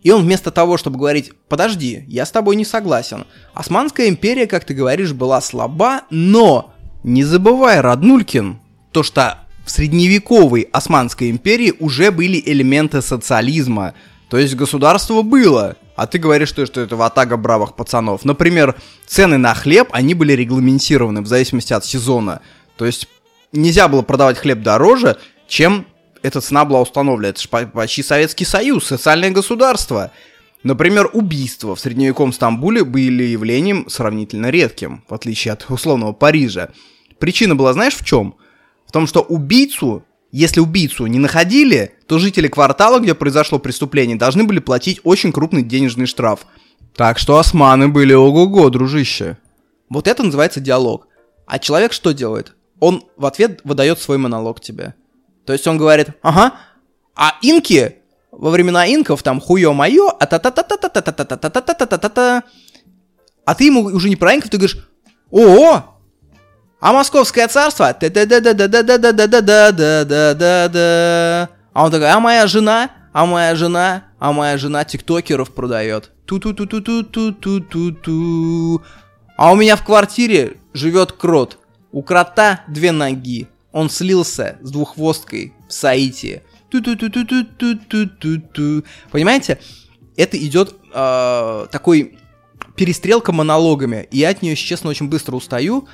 [0.02, 3.26] И он вместо того, чтобы говорить, подожди, я с тобой не согласен.
[3.54, 8.58] Османская империя, как ты говоришь, была слаба, но не забывай, Раднулькин,
[8.92, 13.94] то, что в средневековой Османской империи уже были элементы социализма.
[14.28, 18.24] То есть государство было, а ты говоришь, что, что это ватага бравых пацанов.
[18.24, 18.74] Например,
[19.06, 22.40] цены на хлеб, они были регламентированы в зависимости от сезона.
[22.76, 23.08] То есть
[23.54, 25.16] нельзя было продавать хлеб дороже,
[25.48, 25.86] чем
[26.22, 27.30] эта цена была установлена.
[27.30, 30.10] Это же почти Советский Союз, социальное государство.
[30.62, 36.70] Например, убийства в средневековом Стамбуле были явлением сравнительно редким, в отличие от условного Парижа.
[37.18, 38.36] Причина была, знаешь, в чем?
[38.86, 44.44] В том, что убийцу, если убийцу не находили, то жители квартала, где произошло преступление, должны
[44.44, 46.46] были платить очень крупный денежный штраф.
[46.96, 49.36] Так что османы были ого-го, дружище.
[49.90, 51.08] Вот это называется диалог.
[51.46, 52.54] А человек что делает?
[52.80, 54.94] Он в ответ выдает свой монолог тебе.
[55.46, 56.52] То есть он говорит, ага,
[57.14, 57.96] а инки
[58.32, 61.24] во времена инков там хуё моё, а та та та та та та та та
[61.24, 62.42] та та та та та та та
[63.46, 64.78] А ты ему уже не про инков, ты говоришь,
[65.30, 65.82] о,
[66.80, 70.34] а московское царство, да да да да да да да да да да да да
[70.34, 75.50] да да А он такой, а моя жена, а моя жена, а моя жена тиктокеров
[75.52, 76.10] продает.
[76.26, 78.82] Ту-ту-ту-ту-ту-ту-ту-ту.
[79.36, 81.58] А у меня в квартире живет крот.
[81.94, 83.46] У крота две ноги.
[83.70, 86.42] Он слился с двуххвосткой в Саити.
[86.68, 88.82] Ту-ту-ту-ту-ту-ту-ту.
[89.12, 89.60] Понимаете?
[90.16, 92.18] Это идет э, такой
[92.74, 94.08] перестрелка монологами.
[94.10, 95.86] И я от нее, честно, очень быстро устаю.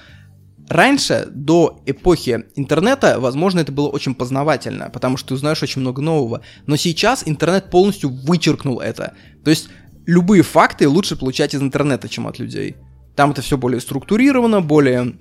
[0.71, 6.01] Раньше, до эпохи интернета, возможно, это было очень познавательно, потому что ты узнаешь очень много
[6.01, 6.41] нового.
[6.67, 9.13] Но сейчас интернет полностью вычеркнул это.
[9.45, 9.69] То есть
[10.07, 12.77] любые факты лучше получать из интернета, чем от людей.
[13.17, 15.19] Там это все более структурировано, более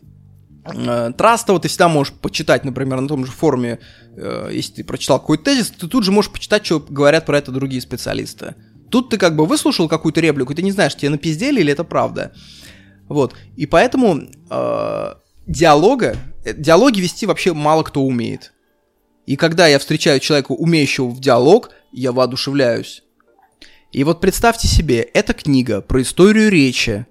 [0.66, 3.80] Э, трастово, ты всегда можешь почитать, например, на том же форуме,
[4.16, 7.52] э, если ты прочитал какой-то тезис, ты тут же можешь почитать, что говорят про это
[7.52, 8.56] другие специалисты.
[8.90, 11.84] Тут ты как бы выслушал какую-то реплику, и ты не знаешь, тебе напиздели или это
[11.84, 12.34] правда.
[13.08, 13.36] Вот.
[13.56, 15.14] И поэтому э,
[15.48, 18.54] диалога, э, диалоги вести вообще мало кто умеет.
[19.26, 23.04] И когда я встречаю человека, умеющего в диалог, я воодушевляюсь.
[23.92, 27.08] И вот представьте себе, эта книга про историю речи,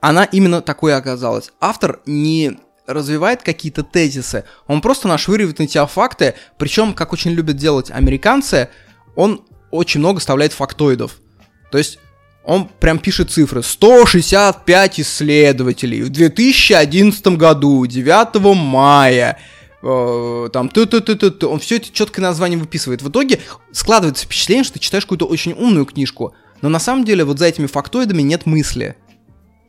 [0.00, 1.50] она именно такой оказалась.
[1.60, 7.56] Автор не развивает какие-то тезисы, он просто нашвыривает на тебя факты, причем, как очень любят
[7.56, 8.70] делать американцы,
[9.14, 11.18] он очень много вставляет фактоидов.
[11.70, 11.98] То есть
[12.44, 13.62] он прям пишет цифры.
[13.62, 19.38] 165 исследователей в 2011 году, 9 мая,
[19.82, 23.02] э, там, ты ты ты ты ты он все это четкое название выписывает.
[23.02, 26.32] В итоге складывается впечатление, что ты читаешь какую-то очень умную книжку,
[26.62, 28.96] но на самом деле вот за этими фактоидами нет мысли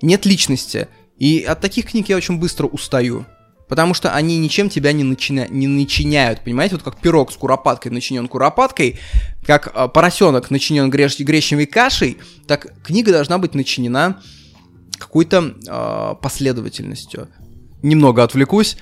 [0.01, 0.87] нет личности.
[1.17, 3.25] И от таких книг я очень быстро устаю.
[3.67, 5.47] Потому что они ничем тебя не, начиня...
[5.49, 6.75] не начиняют, понимаете?
[6.75, 8.99] Вот как пирог с куропаткой начинен куропаткой,
[9.45, 11.19] как э, поросенок начинен греш...
[11.19, 14.21] гречневой кашей, так книга должна быть начинена
[14.97, 17.27] какой-то э, последовательностью.
[17.83, 18.77] Немного отвлекусь.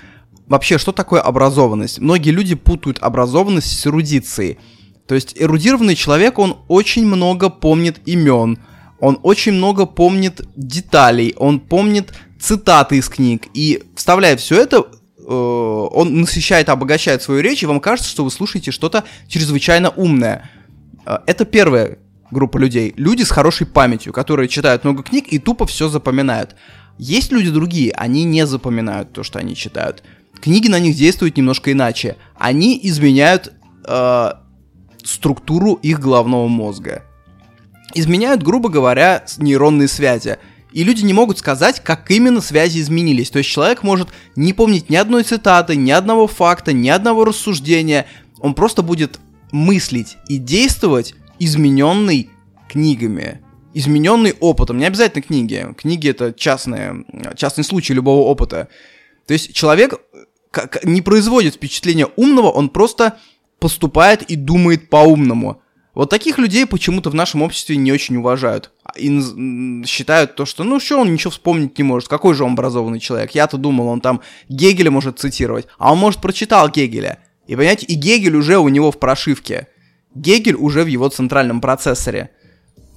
[0.47, 1.99] Вообще, что такое образованность?
[1.99, 4.57] Многие люди путают образованность с эрудицией.
[5.05, 8.59] То есть эрудированный человек, он очень много помнит имен,
[8.99, 15.31] он очень много помнит деталей, он помнит цитаты из книг, и вставляя все это, э,
[15.31, 20.49] он насыщает, обогащает свою речь, и вам кажется, что вы слушаете что-то чрезвычайно умное.
[21.05, 21.99] Э, это первая
[22.31, 22.93] группа людей.
[22.97, 26.55] Люди с хорошей памятью, которые читают много книг и тупо все запоминают.
[26.97, 30.03] Есть люди другие, они не запоминают то, что они читают.
[30.41, 32.17] Книги на них действуют немножко иначе.
[32.35, 33.53] Они изменяют
[33.85, 34.31] э,
[35.03, 37.03] структуру их головного мозга
[37.93, 40.37] изменяют, грубо говоря, нейронные связи.
[40.71, 43.29] И люди не могут сказать, как именно связи изменились.
[43.29, 48.05] То есть человек может не помнить ни одной цитаты, ни одного факта, ни одного рассуждения.
[48.39, 49.19] Он просто будет
[49.51, 52.29] мыслить и действовать измененный
[52.69, 53.41] книгами.
[53.73, 54.77] Измененный опытом.
[54.77, 55.67] Не обязательно книги.
[55.77, 58.67] Книги это частные, частный случай любого опыта.
[59.25, 59.99] То есть человек
[60.83, 63.17] не производит впечатление умного, он просто
[63.59, 65.61] поступает и думает по-умному.
[65.97, 68.69] Вот таких людей почему-то в нашем обществе не очень уважают.
[68.95, 72.99] и считают то, что ну что он ничего вспомнить не может, какой же он образованный
[72.99, 73.31] человек.
[73.31, 77.17] Я-то думал, он там Гегеля может цитировать, а он, может, прочитал Гегеля.
[77.47, 79.69] И понимаете, и Гегель уже у него в прошивке.
[80.13, 82.29] Гегель уже в его центральном процессоре.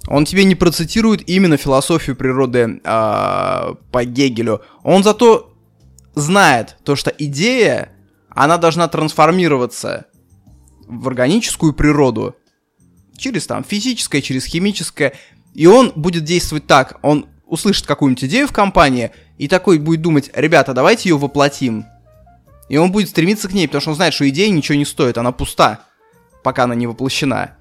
[0.07, 4.61] Он тебе не процитирует именно философию природы э, по Гегелю.
[4.83, 5.55] Он зато
[6.15, 7.93] знает то, что идея,
[8.29, 10.05] она должна трансформироваться
[10.87, 12.37] в органическую природу.
[13.21, 15.13] Через там физическое, через химическое.
[15.55, 16.99] И он будет действовать так.
[17.03, 21.85] Он услышит какую-нибудь идею в компании и такой будет думать, ребята, давайте ее воплотим.
[22.71, 25.19] И он будет стремиться к ней, потому что он знает, что идея ничего не стоит,
[25.19, 25.81] она пуста,
[26.43, 27.57] пока она не воплощена.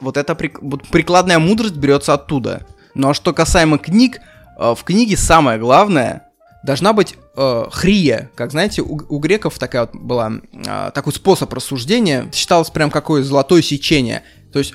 [0.00, 0.60] Вот эта прик...
[0.60, 2.66] вот прикладная мудрость берется оттуда.
[2.94, 4.20] Ну а что касаемо книг,
[4.58, 6.30] э, в книге самое главное
[6.64, 8.30] должна быть э, хрия.
[8.34, 13.22] Как знаете, у, у греков такая вот была, э, такой способ рассуждения, считалось прям какое
[13.22, 14.22] золотое сечение.
[14.54, 14.74] То есть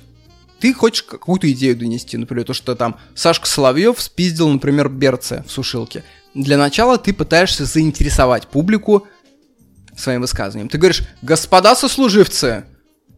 [0.60, 5.52] ты хочешь какую-то идею донести, например, то, что там Сашка Соловьев спиздил, например, берцы в
[5.52, 6.04] сушилке.
[6.34, 9.08] Для начала ты пытаешься заинтересовать публику
[9.96, 10.68] своим высказыванием.
[10.68, 12.66] Ты говоришь, господа сослуживцы,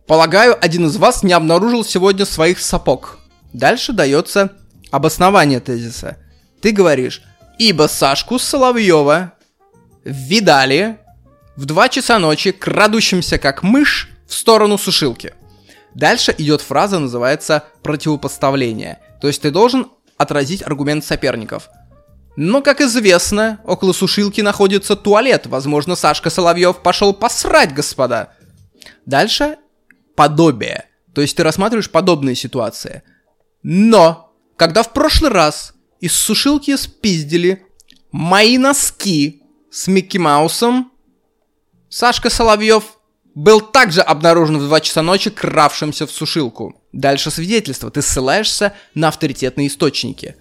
[0.06, 3.17] полагаю, один из вас не обнаружил сегодня своих сапог.
[3.54, 4.52] Дальше дается
[4.91, 6.19] обоснование тезиса.
[6.62, 7.24] Ты говоришь,
[7.58, 9.34] ибо Сашку Соловьева
[10.06, 11.00] видали
[11.56, 15.34] в 2 часа ночи крадущимся как мышь в сторону сушилки.
[15.95, 18.99] Дальше идет фраза, называется противопоставление.
[19.19, 21.69] То есть ты должен отразить аргумент соперников.
[22.38, 25.47] Но, как известно, около сушилки находится туалет.
[25.47, 28.34] Возможно, Сашка Соловьев пошел посрать, господа.
[29.06, 29.58] Дальше
[30.15, 30.86] подобие.
[31.13, 33.04] То есть ты рассматриваешь подобные ситуации.
[33.63, 37.65] Но, когда в прошлый раз из сушилки спиздили
[38.12, 40.91] мои носки с Микки Маусом.
[41.89, 42.97] Сашка Соловьев
[43.36, 46.82] был также обнаружен в 2 часа ночи кравшимся в сушилку.
[46.91, 47.89] Дальше свидетельство.
[47.89, 50.36] Ты ссылаешься на авторитетные источники.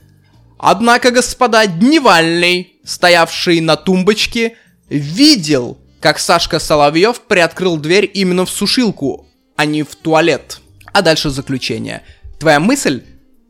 [0.59, 4.57] Однако, господа, Дневальный, стоявший на тумбочке,
[4.88, 9.26] видел, как Сашка Соловьев приоткрыл дверь именно в сушилку,
[9.57, 10.61] а не в туалет.
[10.92, 12.03] А дальше заключение.
[12.38, 13.05] Твоя мысль,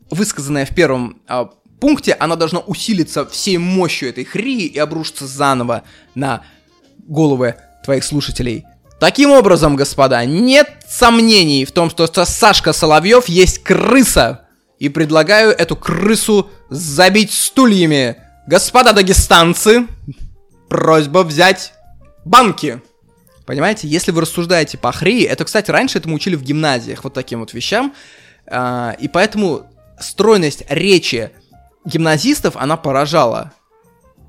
[0.09, 1.49] высказанная в первом а,
[1.79, 6.43] пункте она должна усилиться всей мощью этой хрии и обрушиться заново на
[6.99, 8.65] головы твоих слушателей.
[9.01, 14.41] Таким образом, господа, нет сомнений в том, что Сашка Соловьев есть крыса.
[14.77, 18.17] И предлагаю эту крысу забить стульями.
[18.45, 19.87] Господа дагестанцы,
[20.69, 21.73] просьба взять
[22.25, 22.79] банки.
[23.47, 27.39] Понимаете, если вы рассуждаете по хрии, это, кстати, раньше этому учили в гимназиях, вот таким
[27.39, 27.95] вот вещам,
[28.45, 29.63] а, и поэтому
[29.99, 31.31] стройность речи
[31.85, 33.51] гимназистов она поражала.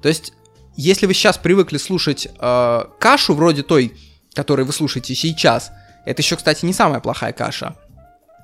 [0.00, 0.32] То есть,
[0.78, 3.94] если вы сейчас привыкли слушать э, кашу вроде той,
[4.35, 5.71] которую вы слушаете сейчас,
[6.05, 7.77] это еще, кстати, не самая плохая каша.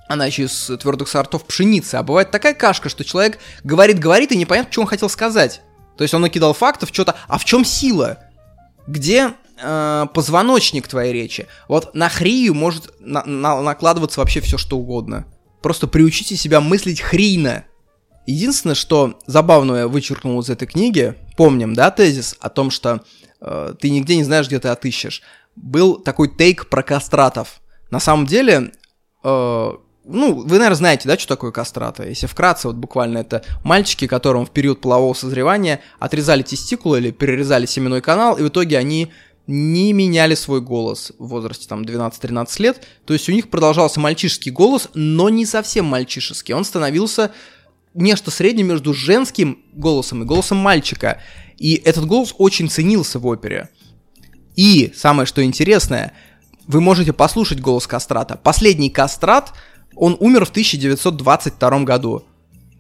[0.09, 1.97] Она еще из твердых сортов пшеницы.
[1.97, 5.61] А бывает такая кашка, что человек говорит-говорит и непонятно, что он хотел сказать.
[5.97, 7.15] То есть он накидал фактов, что-то.
[7.27, 8.19] А в чем сила?
[8.87, 11.47] Где э, позвоночник твоей речи?
[11.67, 15.27] Вот на хрию может на- на- накладываться вообще все, что угодно.
[15.61, 17.65] Просто приучите себя мыслить хрийно.
[18.27, 23.03] Единственное, что забавное вычеркнул из этой книги, помним, да, тезис о том, что
[23.41, 25.23] э, ты нигде не знаешь, где ты отыщешь.
[25.63, 27.61] Был такой тейк про кастратов.
[27.91, 28.73] На самом деле,
[29.25, 29.71] э,
[30.05, 32.05] ну, вы, наверное, знаете, да, что такое кастраты.
[32.05, 37.67] Если вкратце, вот буквально это мальчики, которым в период полового созревания отрезали тестикулы или перерезали
[37.67, 39.13] семенной канал, и в итоге они
[39.47, 42.87] не меняли свой голос в возрасте там 12-13 лет.
[43.05, 46.55] То есть у них продолжался мальчишеский голос, но не совсем мальчишеский.
[46.55, 47.33] Он становился
[47.95, 51.21] нечто среднее между женским голосом и голосом мальчика.
[51.57, 53.71] И этот голос очень ценился в опере.
[54.59, 56.13] И самое что интересное,
[56.67, 58.37] вы можете послушать голос Кастрата.
[58.43, 59.53] Последний Кастрат,
[59.95, 62.25] он умер в 1922 году.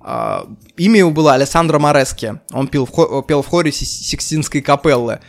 [0.01, 2.41] Uh, имя его было Алессандро Морески.
[2.51, 5.21] Он пел в, хо- пел в хоре Сикстинской капеллы.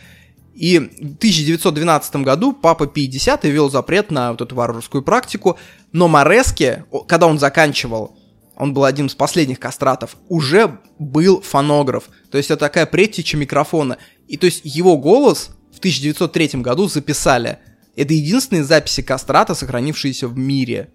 [0.52, 5.56] И в 1912 году Папа Пий X ввел запрет на вот эту варварскую практику,
[5.92, 8.16] но Морески, когда он заканчивал
[8.56, 12.10] он был один из последних кастратов, уже был фонограф.
[12.30, 13.96] То есть это такая предтеча микрофона.
[14.28, 17.58] И то есть его голос в 1903 году записали.
[17.96, 20.90] Это единственные записи кастрата, сохранившиеся в мире.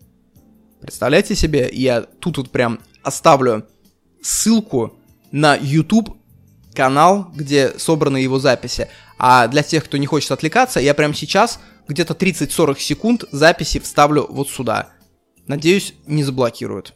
[0.82, 3.66] Представляете себе, я тут вот прям оставлю
[4.22, 4.98] ссылку
[5.32, 6.18] на YouTube
[6.74, 8.88] канал, где собраны его записи.
[9.18, 14.28] А для тех, кто не хочет отвлекаться, я прямо сейчас где-то 30-40 секунд записи вставлю
[14.30, 14.90] вот сюда.
[15.48, 16.94] Надеюсь, не заблокируют.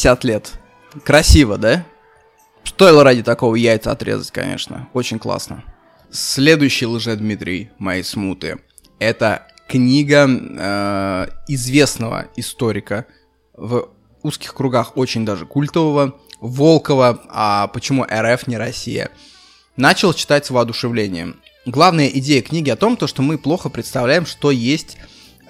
[0.00, 0.52] 50 лет.
[1.04, 1.84] Красиво, да?
[2.64, 4.88] Стоило ради такого яйца отрезать, конечно.
[4.94, 5.62] Очень классно.
[6.10, 8.60] Следующий лже-Дмитрий, мои смуты.
[8.98, 13.06] Это книга э, известного историка
[13.54, 13.90] в
[14.22, 19.10] узких кругах очень даже культового, Волкова, а почему РФ не Россия.
[19.76, 21.42] Начал читать с воодушевлением.
[21.66, 24.96] Главная идея книги о том, то, что мы плохо представляем, что есть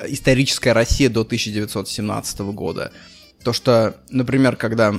[0.09, 2.93] историческая Россия до 1917 года.
[3.45, 4.95] То, что, например, когда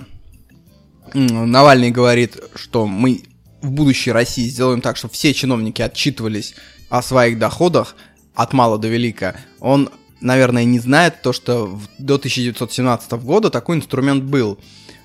[1.14, 3.24] Навальный говорит, что мы
[3.62, 6.56] в будущей России сделаем так, чтобы все чиновники отчитывались
[6.90, 7.96] о своих доходах
[8.34, 9.90] от мала до велика, он,
[10.22, 14.58] наверное, не знает то, что до 1917 года такой инструмент был.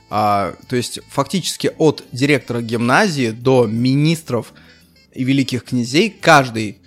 [0.08, 4.52] А, то есть фактически от директора гимназии до министров
[5.12, 6.78] и великих князей каждый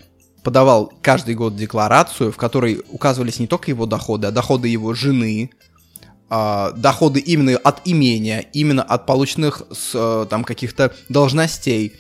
[0.43, 5.51] подавал каждый год декларацию, в которой указывались не только его доходы, а доходы его жены,
[6.30, 11.94] доходы именно от имения, именно от полученных с э, там каких-то должностей.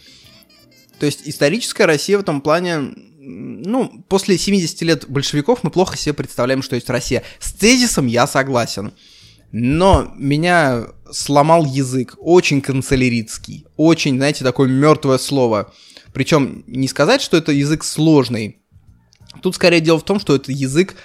[0.99, 6.13] То есть историческая Россия в этом плане, ну, после 70 лет большевиков мы плохо себе
[6.13, 7.23] представляем, что есть Россия.
[7.39, 8.93] С тезисом я согласен.
[9.51, 15.73] Но меня сломал язык, очень канцеляритский, очень, знаете, такое мертвое слово.
[16.13, 18.61] Причем не сказать, что это язык сложный.
[19.41, 20.95] Тут скорее дело в том, что это язык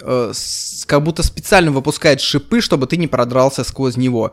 [0.00, 4.32] как будто специально выпускает шипы, чтобы ты не продрался сквозь него.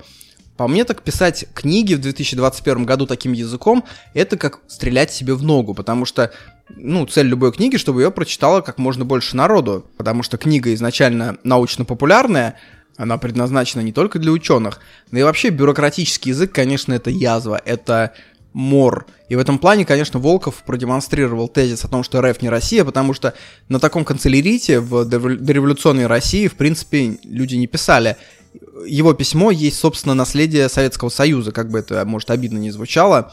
[0.58, 5.43] По мне так писать книги в 2021 году таким языком, это как стрелять себе в
[5.43, 6.32] ногу, потому что,
[6.75, 11.38] ну, цель любой книги, чтобы ее прочитало как можно больше народу, потому что книга изначально
[11.43, 12.56] научно-популярная,
[12.97, 14.80] она предназначена не только для ученых,
[15.12, 18.13] но и вообще бюрократический язык, конечно, это язва, это
[18.58, 19.06] мор.
[19.30, 23.13] И в этом плане, конечно, Волков продемонстрировал тезис о том, что РФ не Россия, потому
[23.13, 23.36] что
[23.70, 28.17] на таком канцелярите в дореволюционной России, в принципе, люди не писали.
[28.84, 33.32] Его письмо есть, собственно, наследие Советского Союза, как бы это, может, обидно не звучало,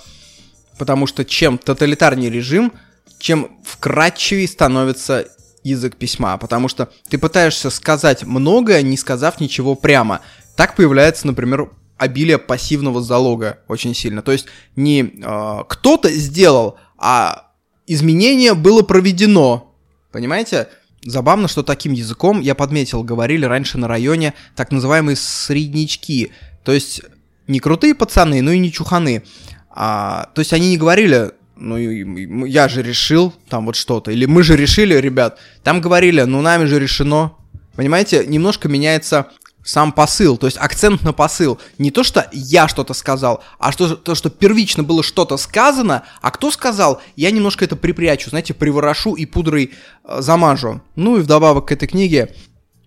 [0.76, 2.70] потому что чем тоталитарнее режим,
[3.18, 5.26] чем вкрадчивее становится
[5.62, 10.20] язык письма, потому что ты пытаешься сказать многое, не сказав ничего прямо.
[10.54, 14.22] Так появляется, например, обилие пассивного залога очень сильно.
[14.22, 17.52] То есть не э, кто-то сделал, а
[17.87, 19.74] изменение было проведено.
[20.12, 20.68] Понимаете?
[21.07, 26.33] Забавно, что таким языком, я подметил, говорили раньше на районе так называемые среднячки.
[26.64, 27.02] То есть
[27.46, 29.22] не крутые пацаны, но и не чуханы.
[29.68, 34.42] А, то есть они не говорили, ну я же решил там вот что-то, или мы
[34.42, 35.38] же решили, ребят.
[35.62, 37.33] Там говорили, ну нами же решено.
[37.74, 39.28] Понимаете, немножко меняется
[39.64, 41.59] сам посыл, то есть акцент на посыл.
[41.79, 46.31] Не то, что я что-то сказал, а что, то, что первично было что-то сказано, а
[46.31, 49.72] кто сказал, я немножко это припрячу, знаете, приворошу и пудрой
[50.05, 50.83] э, замажу.
[50.96, 52.35] Ну и вдобавок к этой книге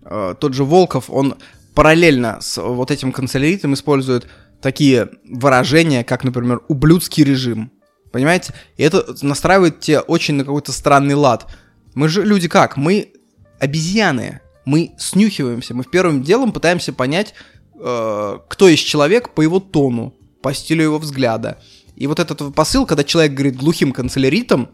[0.02, 1.34] э, тот же Волков, он
[1.74, 4.28] параллельно с вот этим канцеляритом использует
[4.62, 7.72] такие выражения, как, например, «ублюдский режим».
[8.12, 8.54] Понимаете?
[8.76, 11.46] И это настраивает тебя очень на какой-то странный лад.
[11.94, 12.76] Мы же люди как?
[12.76, 13.12] Мы
[13.58, 17.32] обезьяны мы снюхиваемся, мы в первым делом пытаемся понять,
[17.80, 21.58] э, кто есть человек по его тону, по стилю его взгляда.
[21.96, 24.68] И вот этот посыл, когда человек говорит глухим канцеляритом,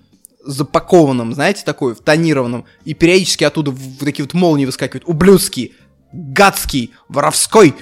[0.45, 5.75] запакованным, знаете, такой, в тонированном, и периодически оттуда в, в такие вот молнии выскакивают, ублюдский,
[6.13, 7.75] гадский, воровской,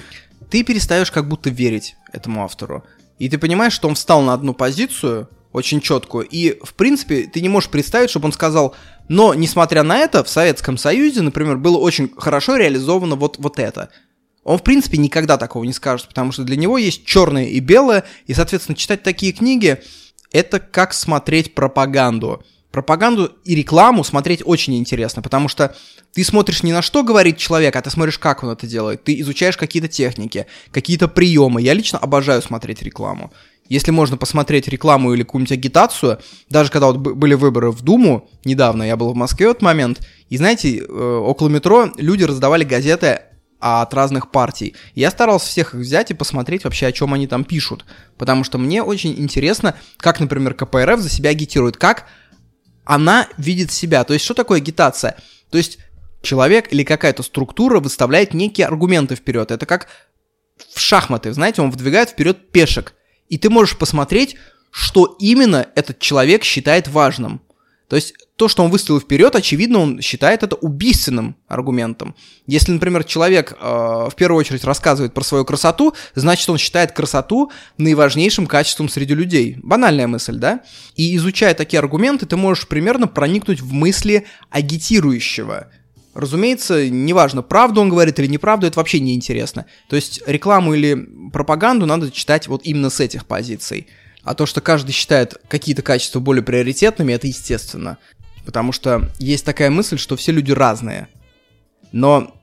[0.51, 2.83] ты перестаешь как будто верить этому автору.
[3.17, 7.41] И ты понимаешь, что он встал на одну позицию, очень четкую, и, в принципе, ты
[7.41, 8.75] не можешь представить, чтобы он сказал,
[9.07, 13.89] но, несмотря на это, в Советском Союзе, например, было очень хорошо реализовано вот, вот это.
[14.43, 18.03] Он, в принципе, никогда такого не скажет, потому что для него есть черное и белое,
[18.27, 19.81] и, соответственно, читать такие книги—
[20.31, 22.43] это как смотреть пропаганду.
[22.71, 25.75] Пропаганду и рекламу смотреть очень интересно, потому что
[26.13, 29.03] ты смотришь не на что говорит человек, а ты смотришь, как он это делает.
[29.03, 31.61] Ты изучаешь какие-то техники, какие-то приемы.
[31.61, 33.31] Я лично обожаю смотреть рекламу.
[33.73, 38.83] Если можно посмотреть рекламу или какую-нибудь агитацию, даже когда вот были выборы в Думу, недавно
[38.83, 43.21] я был в Москве в этот момент, и знаете, э, около метро люди раздавали газеты
[43.59, 44.75] от разных партий.
[44.93, 47.83] Я старался всех их взять и посмотреть вообще, о чем они там пишут.
[48.19, 52.05] Потому что мне очень интересно, как, например, КПРФ за себя агитирует, как
[52.85, 54.03] она видит себя.
[54.03, 55.17] То есть, что такое агитация?
[55.49, 55.79] То есть,
[56.21, 59.49] человек или какая-то структура выставляет некие аргументы вперед.
[59.49, 59.87] Это как
[60.71, 62.93] в шахматы, знаете, он выдвигает вперед пешек
[63.33, 64.35] и ты можешь посмотреть,
[64.69, 67.41] что именно этот человек считает важным.
[67.89, 72.13] То есть то, что он выставил вперед, очевидно, он считает это убийственным аргументом.
[72.45, 77.51] Если, например, человек э, в первую очередь рассказывает про свою красоту, значит, он считает красоту
[77.79, 79.57] наиважнейшим качеством среди людей.
[79.63, 80.61] Банальная мысль, да?
[80.95, 85.71] И изучая такие аргументы, ты можешь примерно проникнуть в мысли агитирующего.
[86.13, 89.65] Разумеется, неважно, правду он говорит или неправду, это вообще не интересно.
[89.89, 93.87] То есть рекламу или пропаганду надо читать вот именно с этих позиций.
[94.23, 97.97] А то, что каждый считает какие-то качества более приоритетными, это естественно.
[98.45, 101.07] Потому что есть такая мысль, что все люди разные.
[101.91, 102.35] Но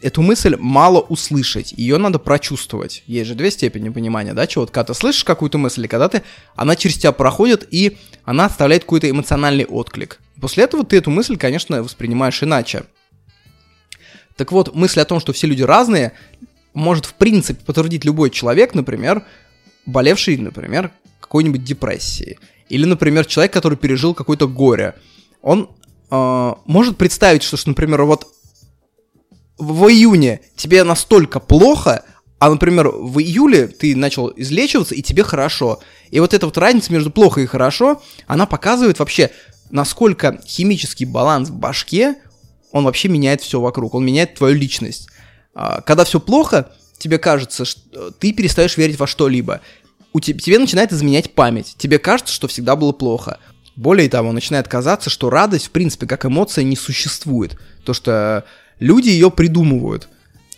[0.00, 3.02] эту мысль мало услышать, ее надо прочувствовать.
[3.06, 4.62] Есть же две степени понимания, да, чего?
[4.62, 6.22] Вот когда ты слышишь какую-то мысль, и когда ты,
[6.56, 10.20] она через тебя проходит, и она оставляет какой-то эмоциональный отклик.
[10.40, 12.84] После этого ты эту мысль, конечно, воспринимаешь иначе.
[14.38, 16.12] Так вот, мысль о том, что все люди разные,
[16.72, 19.24] может в принципе подтвердить любой человек, например,
[19.84, 22.38] болевший, например, какой-нибудь депрессией.
[22.68, 24.94] Или, например, человек, который пережил какое-то горе.
[25.42, 25.68] Он
[26.10, 28.28] э, может представить, что, например, вот
[29.58, 32.04] в июне тебе настолько плохо,
[32.38, 35.80] а, например, в июле ты начал излечиваться, и тебе хорошо.
[36.12, 39.32] И вот эта вот разница между плохо и хорошо, она показывает вообще,
[39.70, 42.14] насколько химический баланс в башке
[42.72, 45.08] он вообще меняет все вокруг, он меняет твою личность.
[45.54, 49.60] А, когда все плохо, тебе кажется, что ты перестаешь верить во что-либо.
[50.12, 51.74] У тебя, тебе начинает изменять память.
[51.78, 53.38] Тебе кажется, что всегда было плохо.
[53.76, 57.58] Более того, начинает казаться, что радость, в принципе, как эмоция не существует.
[57.84, 58.44] То, что
[58.80, 60.08] люди ее придумывают.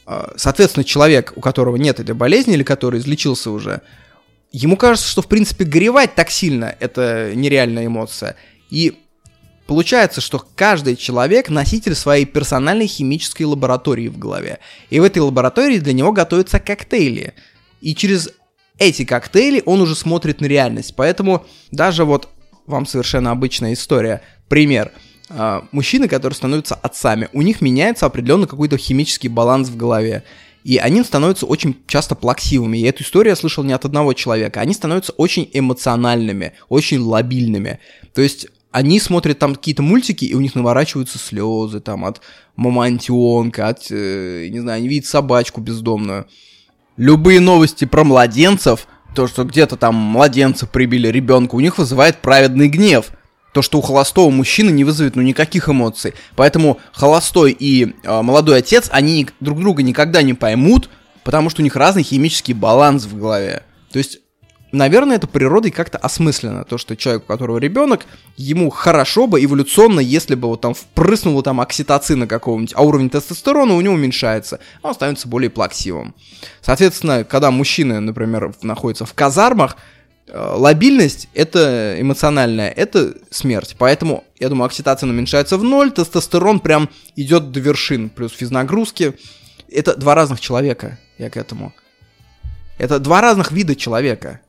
[0.06, 3.82] А, соответственно, человек, у которого нет этой болезни или который излечился уже,
[4.52, 8.36] ему кажется, что, в принципе, горевать так сильно– это нереальная эмоция.
[8.70, 8.98] И
[9.70, 14.58] Получается, что каждый человек носитель своей персональной химической лаборатории в голове.
[14.90, 17.34] И в этой лаборатории для него готовятся коктейли.
[17.80, 18.30] И через
[18.80, 20.96] эти коктейли он уже смотрит на реальность.
[20.96, 22.30] Поэтому даже вот
[22.66, 24.22] вам совершенно обычная история.
[24.48, 24.90] Пример.
[25.28, 30.24] А, мужчины, которые становятся отцами, у них меняется определенно какой-то химический баланс в голове.
[30.64, 32.78] И они становятся очень часто плаксивыми.
[32.78, 34.62] И эту историю я слышал не от одного человека.
[34.62, 37.78] Они становятся очень эмоциональными, очень лобильными.
[38.12, 42.20] То есть они смотрят там какие-то мультики, и у них наворачиваются слезы там от
[42.56, 46.26] мамонтенка, от, э, не знаю, они видят собачку бездомную.
[46.96, 52.68] Любые новости про младенцев, то, что где-то там младенца прибили ребенка, у них вызывает праведный
[52.68, 53.10] гнев.
[53.52, 56.14] То, что у холостого мужчины не вызовет ну никаких эмоций.
[56.36, 60.88] Поэтому холостой и э, молодой отец, они друг друга никогда не поймут,
[61.24, 63.64] потому что у них разный химический баланс в голове.
[63.90, 64.20] То есть
[64.72, 66.64] наверное, это природой как-то осмысленно.
[66.64, 68.06] То, что человек, у которого ребенок,
[68.36, 73.74] ему хорошо бы эволюционно, если бы вот там впрыснуло там окситоцина какого-нибудь, а уровень тестостерона
[73.74, 76.14] у него уменьшается, а он становится более плаксивым.
[76.60, 79.76] Соответственно, когда мужчины, например, находятся в казармах,
[80.26, 83.76] э, лобильность это эмоциональная, это смерть.
[83.78, 89.14] Поэтому, я думаю, окситоцин уменьшается в ноль, тестостерон прям идет до вершин, плюс физнагрузки.
[89.68, 91.72] Это два разных человека, я к этому.
[92.80, 94.40] Это два разных вида человека.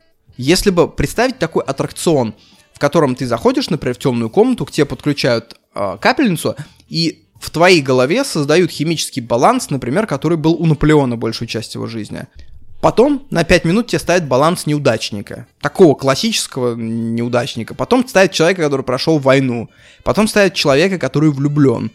[0.42, 2.34] Если бы представить такой аттракцион,
[2.74, 6.56] в котором ты заходишь, например, в темную комнату, к тебе подключают э, капельницу,
[6.90, 11.86] и в твоей голове создают химический баланс, например, который был у Наполеона большую часть его
[11.86, 12.24] жизни.
[12.82, 15.46] Потом на 5 минут тебе ставят баланс неудачника.
[15.62, 17.76] Такого классического неудачника.
[17.76, 19.70] Потом ставят человека, который прошел войну.
[20.04, 21.92] Потом ставят человека, который влюблен.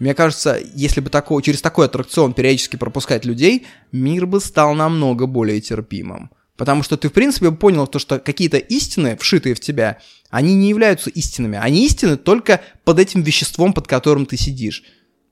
[0.00, 5.28] Мне кажется, если бы такого, через такой аттракцион периодически пропускать людей, мир бы стал намного
[5.28, 6.32] более терпимым.
[6.56, 9.98] Потому что ты, в принципе, понял то, что какие-то истины, вшитые в тебя,
[10.30, 11.58] они не являются истинами.
[11.60, 14.84] Они истины только под этим веществом, под которым ты сидишь.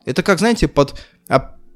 [0.05, 1.01] Это как, знаете, под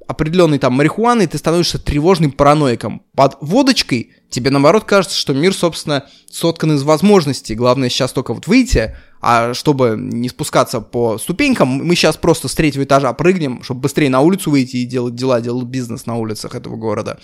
[0.07, 3.03] определенной там марихуаной ты становишься тревожным параноиком.
[3.14, 7.55] Под водочкой тебе, наоборот, кажется, что мир, собственно, соткан из возможностей.
[7.55, 12.55] Главное сейчас только вот выйти, а чтобы не спускаться по ступенькам, мы сейчас просто с
[12.55, 16.55] третьего этажа прыгнем, чтобы быстрее на улицу выйти и делать дела, делать бизнес на улицах
[16.55, 17.18] этого города.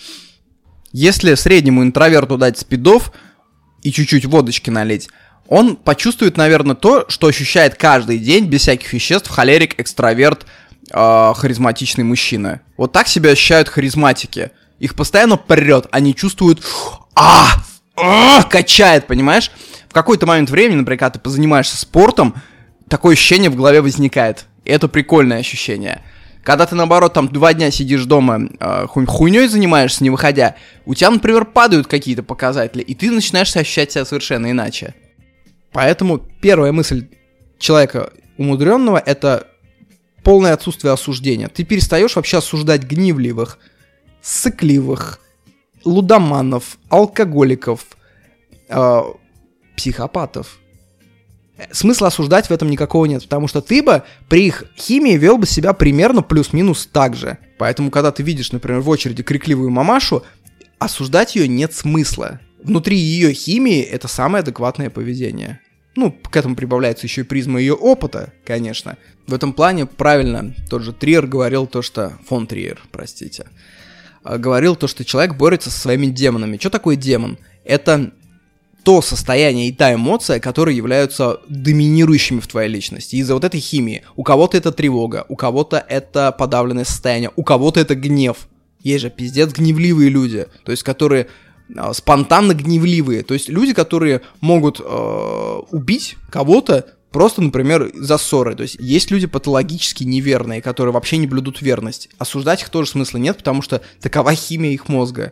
[0.93, 3.11] Если среднему интроверту дать спидов
[3.81, 5.09] и чуть-чуть водочки налить,
[5.47, 10.45] он почувствует, наверное, то, что ощущает каждый день без всяких веществ холерик, экстраверт,
[10.91, 12.61] э, харизматичный мужчина.
[12.77, 14.51] Вот так себя ощущают харизматики.
[14.79, 16.63] Их постоянно прет, они чувствуют,
[17.15, 17.47] а,
[17.95, 19.51] а, качает, понимаешь?
[19.89, 22.35] В какой-то момент времени, например, когда ты позанимаешься спортом,
[22.87, 24.45] такое ощущение в голове возникает.
[24.63, 26.03] И это прикольное ощущение.
[26.43, 31.09] Когда ты, наоборот, там два дня сидишь дома, э, хуйней занимаешься, не выходя, у тебя,
[31.09, 34.93] например, падают какие-то показатели, и ты начинаешь ощущать себя совершенно иначе.
[35.71, 37.07] Поэтому первая мысль
[37.59, 39.47] человека умудренного— это
[40.23, 41.47] полное отсутствие осуждения.
[41.47, 43.57] Ты перестаешь вообще осуждать гневливых,
[44.21, 45.19] сыкливых,
[45.85, 47.85] лудоманов, алкоголиков,
[48.67, 49.01] э,
[49.77, 50.59] психопатов—
[51.71, 55.45] смысла осуждать в этом никакого нет, потому что ты бы при их химии вел бы
[55.45, 57.37] себя примерно плюс-минус так же.
[57.57, 60.23] Поэтому, когда ты видишь, например, в очереди крикливую мамашу,
[60.79, 62.39] осуждать ее нет смысла.
[62.61, 65.59] Внутри ее химии это самое адекватное поведение.
[65.95, 68.97] Ну, к этому прибавляется еще и призма ее опыта, конечно.
[69.27, 72.17] В этом плане правильно тот же Триер говорил то, что...
[72.27, 73.45] Фон Триер, простите.
[74.23, 76.57] А, говорил то, что человек борется со своими демонами.
[76.57, 77.37] Что такое демон?
[77.63, 78.11] Это
[78.83, 83.15] то состояние и та эмоция, которые являются доминирующими в твоей личности.
[83.15, 84.03] Из-за вот этой химии.
[84.15, 88.47] У кого-то это тревога, у кого-то это подавленное состояние, у кого-то это гнев.
[88.81, 91.27] Есть же пиздец гневливые люди, то есть которые
[91.73, 93.23] э, спонтанно гневливые.
[93.23, 98.55] То есть люди, которые могут э, убить кого-то просто, например, за ссоры.
[98.55, 102.09] То есть есть люди патологически неверные, которые вообще не блюдут верность.
[102.17, 105.31] Осуждать их тоже смысла нет, потому что такова химия их мозга.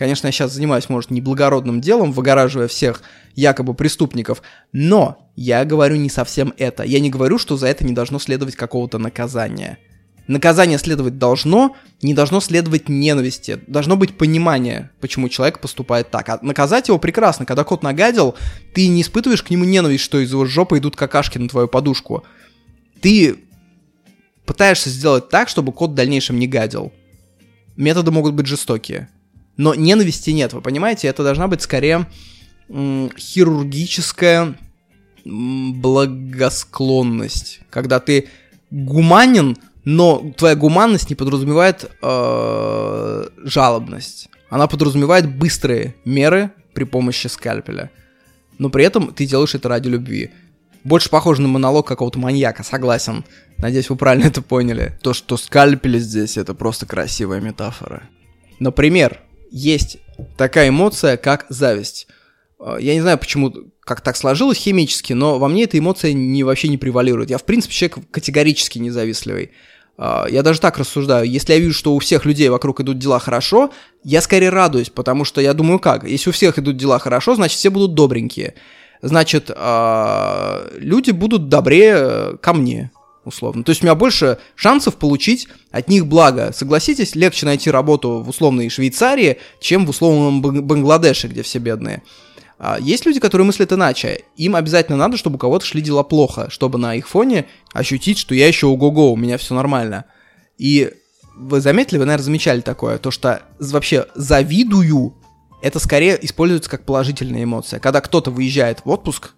[0.00, 3.02] Конечно, я сейчас занимаюсь, может, неблагородным делом, выгораживая всех
[3.34, 4.40] якобы преступников,
[4.72, 6.84] но я говорю не совсем это.
[6.84, 9.76] Я не говорю, что за это не должно следовать какого-то наказания.
[10.26, 13.60] Наказание следовать должно, не должно следовать ненависти.
[13.66, 16.30] Должно быть понимание, почему человек поступает так.
[16.30, 17.44] А наказать его прекрасно.
[17.44, 18.36] Когда кот нагадил,
[18.72, 22.24] ты не испытываешь к нему ненависть, что из его жопы идут какашки на твою подушку.
[23.02, 23.36] Ты
[24.46, 26.90] пытаешься сделать так, чтобы кот в дальнейшем не гадил.
[27.76, 29.10] Методы могут быть жестокие
[29.60, 31.08] но ненависти нет, вы понимаете?
[31.08, 32.06] Это должна быть скорее
[32.70, 34.54] хирургическая
[35.26, 38.28] благосклонность, когда ты
[38.70, 44.30] гуманен, но твоя гуманность не подразумевает э- жалобность.
[44.48, 47.90] Она подразумевает быстрые меры при помощи скальпеля.
[48.56, 50.30] Но при этом ты делаешь это ради любви.
[50.84, 53.26] Больше похоже на монолог какого-то маньяка, согласен.
[53.58, 54.98] Надеюсь, вы правильно это поняли.
[55.02, 58.04] То, что скальпели здесь, это просто красивая метафора.
[58.58, 59.98] Например, есть
[60.36, 62.06] такая эмоция, как зависть.
[62.58, 66.44] А, я не знаю, почему, как так сложилось химически, но во мне эта эмоция не,
[66.44, 67.30] вообще не превалирует.
[67.30, 69.50] Я, в принципе, человек категорически независтливый.
[69.96, 71.28] А, я даже так рассуждаю.
[71.28, 73.70] Если я вижу, что у всех людей вокруг идут дела хорошо,
[74.04, 76.08] я скорее радуюсь, потому что я думаю, как?
[76.08, 78.54] Если у всех идут дела хорошо, значит, все будут добренькие.
[79.02, 82.90] Значит, а, люди будут добрее ко мне
[83.24, 83.64] условно.
[83.64, 86.52] То есть у меня больше шансов получить от них благо.
[86.52, 92.02] Согласитесь, легче найти работу в условной Швейцарии, чем в условном Бангладеше, где все бедные.
[92.58, 94.24] А есть люди, которые мыслят иначе.
[94.36, 98.34] Им обязательно надо, чтобы у кого-то шли дела плохо, чтобы на их фоне ощутить, что
[98.34, 100.04] я еще ого-го, у меня все нормально.
[100.58, 100.90] И
[101.36, 105.14] вы заметили, вы, наверное, замечали такое, то что вообще завидую,
[105.62, 107.80] это скорее используется как положительная эмоция.
[107.80, 109.30] Когда кто-то выезжает в отпуск,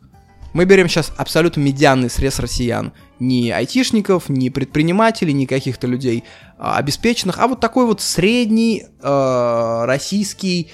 [0.52, 2.92] мы берем сейчас абсолютно медианный срез россиян.
[3.18, 6.24] Ни айтишников, ни предпринимателей, ни каких-то людей
[6.58, 10.70] а, обеспеченных, а вот такой вот средний э, российский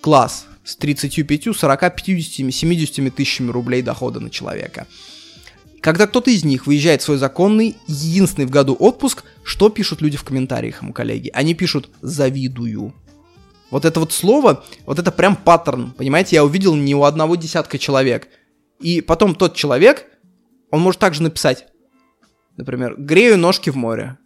[0.00, 4.86] класс с 35, 40, 50, 70 тысячами рублей дохода на человека.
[5.80, 10.16] Когда кто-то из них выезжает в свой законный, единственный в году отпуск, что пишут люди
[10.16, 11.30] в комментариях ему, коллеги?
[11.32, 12.92] Они пишут «завидую».
[13.70, 17.78] Вот это вот слово, вот это прям паттерн, понимаете, я увидел не у одного десятка
[17.78, 18.28] человек.
[18.80, 20.06] И потом тот человек,
[20.70, 21.66] он может также написать,
[22.56, 24.18] например, грею ножки в море.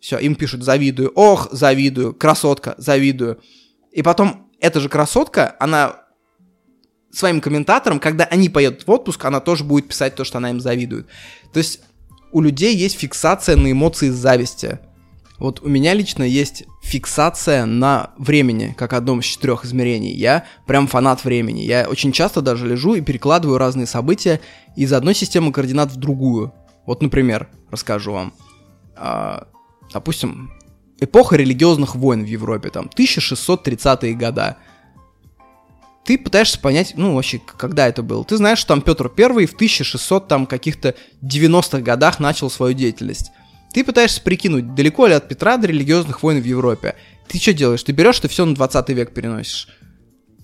[0.00, 3.40] Все, им пишут завидую, ох, завидую, красотка, завидую.
[3.92, 6.02] И потом эта же красотка, она
[7.12, 10.60] своим комментаторам, когда они поедут в отпуск, она тоже будет писать то, что она им
[10.60, 11.06] завидует.
[11.52, 11.80] То есть
[12.32, 14.80] у людей есть фиксация на эмоции зависти.
[15.42, 20.12] Вот у меня лично есть фиксация на времени, как одном из четырех измерений.
[20.12, 21.62] Я прям фанат времени.
[21.62, 24.40] Я очень часто даже лежу и перекладываю разные события
[24.76, 26.54] из одной системы координат в другую.
[26.86, 28.32] Вот, например, расскажу вам.
[28.94, 29.48] А,
[29.92, 30.52] допустим,
[31.00, 34.58] эпоха религиозных войн в Европе, там, 1630-е года.
[36.04, 38.24] Ты пытаешься понять, ну, вообще, когда это было.
[38.24, 43.32] Ты знаешь, что там Петр Первый в 1600 там каких-то 90-х годах начал свою деятельность.
[43.72, 46.94] Ты пытаешься прикинуть, далеко ли от Петра до религиозных войн в Европе.
[47.28, 47.82] Ты что делаешь?
[47.82, 49.68] Ты берешь, ты все на 20 век переносишь.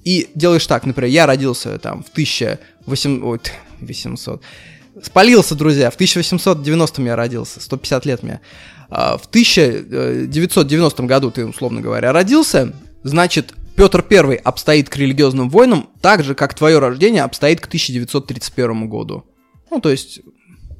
[0.04, 3.52] И делаешь так, например, я родился там в 1800...
[3.80, 4.42] 800...
[5.02, 8.40] Спалился, друзья, в 1890 я родился, 150 лет мне.
[8.88, 12.72] А, в 1990 году ты, условно говоря, родился,
[13.02, 18.88] значит, Петр I обстоит к религиозным войнам так же, как твое рождение обстоит к 1931
[18.88, 19.24] году.
[19.70, 20.20] Ну, то есть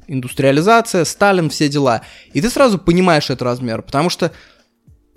[0.09, 2.01] индустриализация, Сталин, все дела.
[2.33, 4.31] И ты сразу понимаешь этот размер, потому что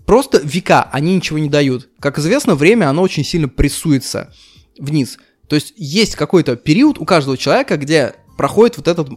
[0.07, 1.88] просто века они ничего не дают.
[1.99, 4.32] Как известно, время, оно очень сильно прессуется
[4.78, 5.18] вниз.
[5.49, 9.09] То есть есть какой-то период у каждого человека, где проходит вот этот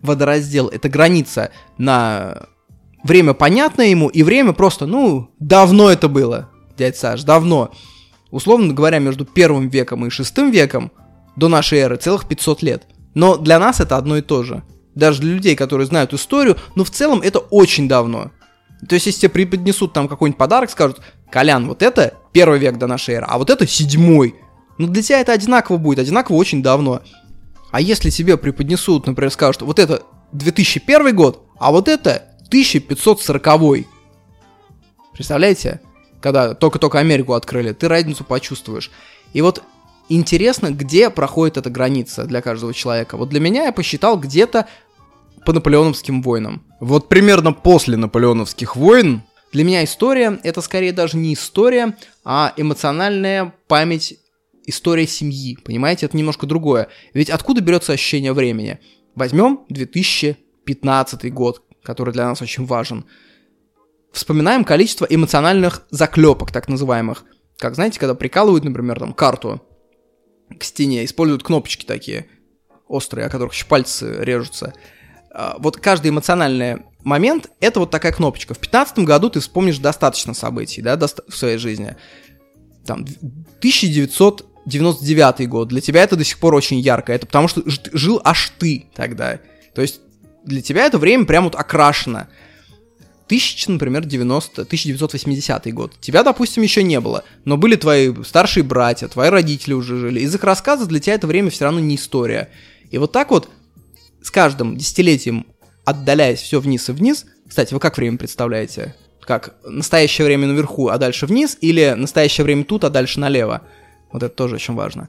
[0.00, 2.46] водораздел, это граница на
[3.02, 7.72] время понятное ему и время просто, ну, давно это было, дядь Саш, давно.
[8.30, 10.90] Условно говоря, между первым веком и шестым веком
[11.36, 12.84] до нашей эры целых 500 лет.
[13.14, 14.64] Но для нас это одно и то же
[14.94, 18.30] даже для людей, которые знают историю, но в целом это очень давно.
[18.88, 22.86] То есть, если тебе преподнесут там какой-нибудь подарок, скажут, Колян, вот это первый век до
[22.86, 24.34] нашей эры, а вот это седьмой.
[24.78, 27.02] Ну, для тебя это одинаково будет, одинаково очень давно.
[27.70, 33.86] А если тебе преподнесут, например, скажут, вот это 2001 год, а вот это 1540.
[35.12, 35.80] Представляете?
[36.20, 38.90] Когда только-только Америку открыли, ты разницу почувствуешь.
[39.32, 39.62] И вот
[40.08, 43.16] интересно, где проходит эта граница для каждого человека.
[43.16, 44.66] Вот для меня я посчитал где-то
[45.44, 46.64] по наполеоновским войнам.
[46.80, 49.22] Вот примерно после наполеоновских войн
[49.52, 54.18] для меня история это скорее даже не история, а эмоциональная память,
[54.66, 55.56] история семьи.
[55.64, 56.88] Понимаете, это немножко другое.
[57.12, 58.80] Ведь откуда берется ощущение времени?
[59.14, 63.04] Возьмем 2015 год, который для нас очень важен.
[64.12, 67.24] Вспоминаем количество эмоциональных заклепок, так называемых.
[67.56, 69.62] Как знаете, когда прикалывают, например, там карту
[70.58, 72.26] к стене, используют кнопочки такие
[72.88, 74.74] острые, о которых еще пальцы режутся.
[75.34, 78.54] А, вот каждый эмоциональный момент— это вот такая кнопочка.
[78.54, 81.96] В 2015 году ты вспомнишь достаточно событий, да, в своей жизни.
[82.86, 83.04] Там,
[83.58, 85.68] 1999 год.
[85.68, 87.12] Для тебя это до сих пор очень ярко.
[87.12, 89.40] Это потому что жил аж ты тогда.
[89.74, 90.00] То есть
[90.44, 92.28] для тебя это время прям вот окрашено.
[93.26, 95.94] 1000, например, 90, 1980 год.
[95.98, 100.20] Тебя, допустим, еще не было, но были твои старшие братья, твои родители уже жили.
[100.20, 102.50] Из их рассказа для тебя это время все равно не история.
[102.90, 103.48] И вот так вот
[104.24, 105.46] с каждым десятилетием
[105.84, 108.94] отдаляясь все вниз и вниз, кстати, вы как время представляете?
[109.20, 113.62] Как настоящее время наверху, а дальше вниз, или настоящее время тут, а дальше налево?
[114.10, 115.08] Вот это тоже очень важно.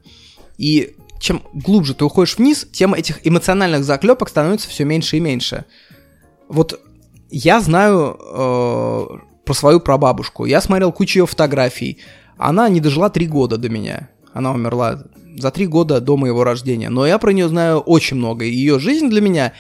[0.58, 5.66] И чем глубже ты уходишь вниз, тем этих эмоциональных заклепок становится все меньше и меньше.
[6.50, 6.80] Вот
[7.30, 9.06] я знаю э,
[9.46, 10.46] про свою прабабушку.
[10.46, 12.00] Я смотрел кучу ее фотографий.
[12.38, 14.10] Она не дожила три года до меня.
[14.34, 15.04] Она умерла
[15.38, 16.90] за три года до моего рождения.
[16.90, 18.46] Но я про нее знаю очень много.
[18.46, 19.54] И ее жизнь для меня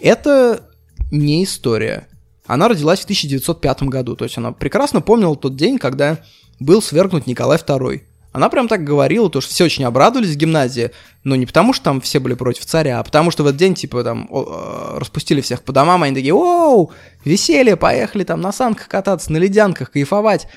[0.00, 0.68] это
[1.10, 2.08] не история.
[2.46, 4.16] Она родилась в 1905 году.
[4.16, 6.18] То есть она прекрасно помнила тот день, когда
[6.60, 8.02] был свергнут Николай II.
[8.32, 10.90] Она прям так говорила, то что все очень обрадовались в гимназии,
[11.24, 13.74] но не потому, что там все были против царя, а потому что в этот день,
[13.74, 16.92] типа, там, э, распустили всех по домам, они такие, оу,
[17.24, 20.48] веселье, поехали там на санках кататься, на ледянках, кайфовать,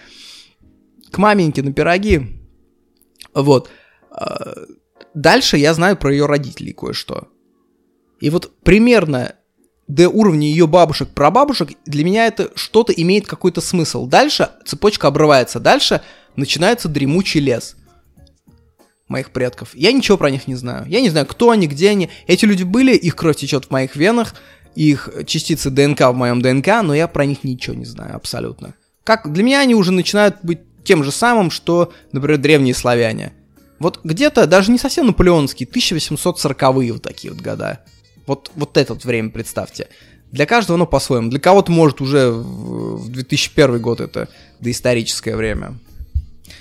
[1.10, 2.42] к маменьке на пироги.
[3.34, 3.70] Вот.
[4.12, 4.66] Э,
[5.14, 7.28] дальше я знаю про ее родителей кое-что.
[8.20, 9.36] И вот примерно
[9.88, 14.06] до уровня ее бабушек, прабабушек, для меня это что-то имеет какой-то смысл.
[14.06, 15.60] Дальше цепочка обрывается.
[15.60, 16.02] Дальше
[16.36, 17.76] начинается дремучий лес
[19.08, 19.72] моих предков.
[19.74, 20.86] Я ничего про них не знаю.
[20.88, 22.10] Я не знаю, кто они, где они.
[22.28, 24.36] Эти люди были, их кровь течет в моих венах,
[24.76, 28.76] их частицы ДНК в моем ДНК, но я про них ничего не знаю абсолютно.
[29.04, 33.34] Как для меня они уже начинают быть тем же самым, что, например, древние славяне.
[33.80, 37.80] Вот где-то, даже не совсем наполеонские, 1840-е вот такие вот года.
[38.28, 39.88] Вот, вот это вот время представьте.
[40.32, 41.30] Для каждого оно по-своему.
[41.30, 44.28] Для кого-то, может, уже в 2001 год это
[44.60, 45.80] доисторическое время.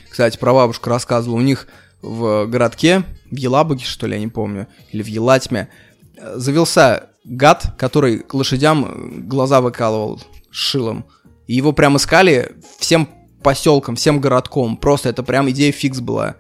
[0.08, 1.36] Кстати, про бабушку рассказывал.
[1.36, 1.66] У них
[2.00, 5.68] в городке, в Елабуге, что ли, я не помню, или в Елатьме,
[6.16, 11.04] завелся гад, который лошадям глаза выкалывал шилом.
[11.46, 13.08] И его прям искали всем
[13.42, 14.76] поселком, всем городком.
[14.76, 16.36] Просто это прям идея фикс была.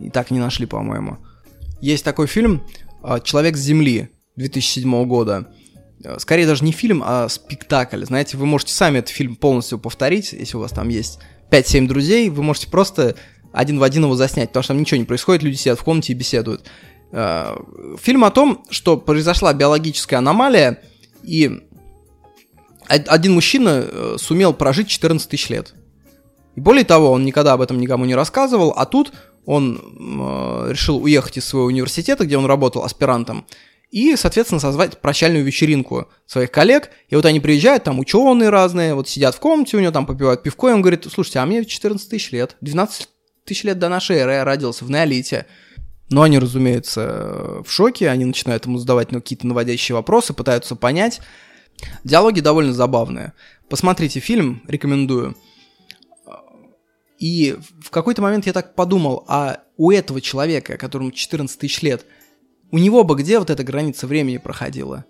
[0.00, 1.18] И так не нашли, по-моему.
[1.80, 2.64] Есть такой фильм
[3.02, 5.48] а, «Человек с земли» 2007 года.
[6.18, 8.04] Скорее даже не фильм, а спектакль.
[8.04, 11.18] Знаете, вы можете сами этот фильм полностью повторить, если у вас там есть
[11.50, 13.16] 5-7 друзей, вы можете просто
[13.52, 16.12] один в один его заснять, потому что там ничего не происходит, люди сидят в комнате
[16.12, 16.62] и беседуют.
[17.10, 17.56] Э,
[18.00, 20.82] фильм о том, что произошла биологическая аномалия,
[21.22, 21.64] и
[22.86, 25.74] один мужчина э, сумел прожить 14 тысяч лет.
[26.54, 29.12] И более того, он никогда об этом никому не рассказывал, а тут
[29.46, 33.46] он э, решил уехать из своего университета, где он работал аспирантом,
[33.90, 36.90] и, соответственно, созвать прощальную вечеринку своих коллег.
[37.08, 40.42] И вот они приезжают, там ученые разные, вот сидят в комнате, у него там попивают
[40.42, 43.08] пивко, и он говорит, слушайте, а мне 14 тысяч лет, 12
[43.44, 45.46] тысяч лет до нашей эры я родился в неолите.
[46.10, 51.20] Но они, разумеется, в шоке, они начинают ему задавать ну, какие-то наводящие вопросы, пытаются понять.
[52.02, 53.34] Диалоги довольно забавные.
[53.68, 55.36] Посмотрите фильм, рекомендую.
[57.18, 62.04] И в какой-то момент я так подумал, а у этого человека, которому 14 тысяч лет–
[62.70, 65.04] у него бы где вот эта граница времени проходила?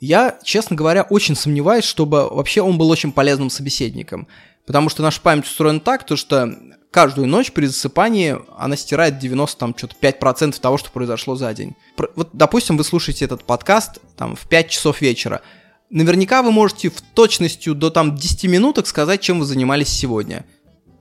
[0.00, 4.28] Я, честно говоря, очень сомневаюсь, чтобы вообще он был очень полезным собеседником.
[4.66, 6.56] Потому что наша память устроена так, то что
[6.90, 11.74] каждую ночь при засыпании она стирает 90, там, что-то 5% того, что произошло за день.
[12.14, 15.42] Вот, допустим, вы слушаете этот подкаст там в 5 часов вечера.
[15.90, 20.46] Наверняка вы можете в точностью до там 10 минуток сказать, чем вы занимались сегодня–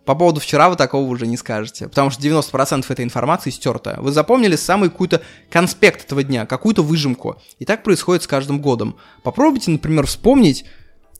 [0.10, 4.00] по поводу вчера вы такого уже не скажете, потому что 90% этой информации стерта.
[4.00, 7.40] Вы запомнили самый какой-то конспект этого дня, какую-то выжимку.
[7.60, 8.96] И так происходит с каждым годом.
[9.22, 10.66] Попробуйте, например, вспомнить,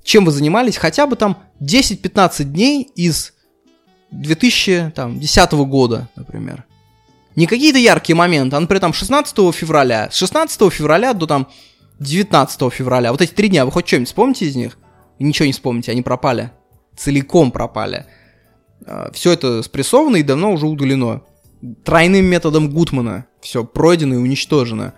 [0.04, 3.34] чем вы занимались хотя бы там 10-15 дней из
[4.10, 6.66] 2010 года, например.
[7.36, 10.10] Не какие-то яркие моменты, а, например, там 16 февраля.
[10.12, 11.48] С 16 февраля до там
[12.00, 13.12] 19 февраля.
[13.12, 14.80] Вот эти три дня, вы хоть что-нибудь вспомните из них?
[15.20, 16.50] Ничего не вспомните, они пропали.
[16.98, 18.08] Целиком пропали.
[18.86, 21.22] А, Все это спрессовано и давно уже удалено.
[21.84, 23.26] Тройным методом Гутмана.
[23.42, 24.94] Все пройдено и уничтожено.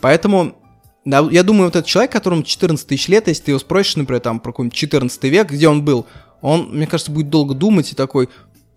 [0.00, 0.56] Поэтому
[1.04, 4.40] я думаю, вот этот человек, которому 14 тысяч лет, если ты его спросишь, например, там,
[4.40, 6.06] про какой-нибудь 14 век, где он был,
[6.40, 8.30] он, мне кажется, будет долго думать и такой,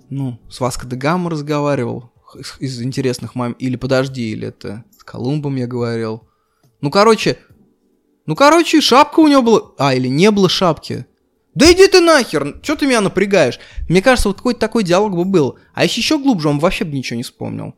[0.10, 2.12] ну, с Васко де Гамма разговаривал
[2.60, 3.54] из интересных мам...
[3.54, 6.24] Или подожди, или это с Колумбом я говорил.
[6.82, 7.38] Ну, короче,
[8.26, 9.62] ну, короче, шапка у него была...
[9.78, 11.06] А, или не было шапки.
[11.58, 13.60] Да иди ты нахер, что ты меня напрягаешь?
[13.90, 15.58] Мне кажется, вот какой-то такой диалог бы был.
[15.74, 17.74] А если еще глубже, он вообще бы ничего не вспомнил.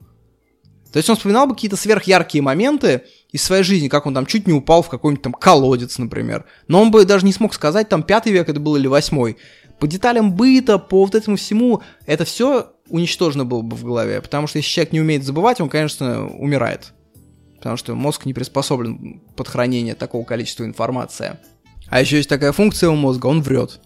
[0.91, 4.47] То есть он вспоминал бы какие-то сверхяркие моменты из своей жизни, как он там чуть
[4.47, 6.43] не упал в какой-нибудь там колодец, например.
[6.67, 9.37] Но он бы даже не смог сказать, там пятый век это был или восьмой.
[9.79, 14.19] По деталям быта, по вот этому всему, это все уничтожено было бы в голове.
[14.19, 16.91] Потому что если человек не умеет забывать, он, конечно, умирает.
[17.55, 21.37] Потому что мозг не приспособлен под хранение такого количества информации.
[21.89, 23.79] А еще есть такая функция у мозга, он врет.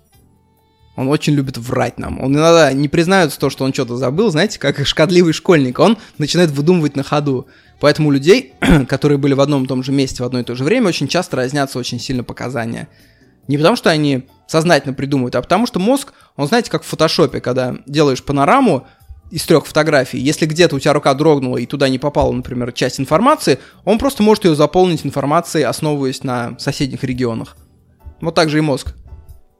[0.95, 2.21] Он очень любит врать нам.
[2.21, 5.79] Он иногда не признается то, что он что-то забыл, знаете, как шкодливый школьник.
[5.79, 7.47] Он начинает выдумывать на ходу.
[7.79, 8.53] Поэтому у людей,
[8.87, 11.07] которые были в одном и том же месте в одно и то же время, очень
[11.07, 12.87] часто разнятся очень сильно показания.
[13.47, 17.41] Не потому, что они сознательно придумывают, а потому что мозг, он, знаете, как в фотошопе,
[17.41, 18.87] когда делаешь панораму
[19.31, 22.99] из трех фотографий, если где-то у тебя рука дрогнула и туда не попала, например, часть
[22.99, 27.57] информации, он просто может ее заполнить информацией, основываясь на соседних регионах.
[28.23, 28.95] Вот так же и мозг.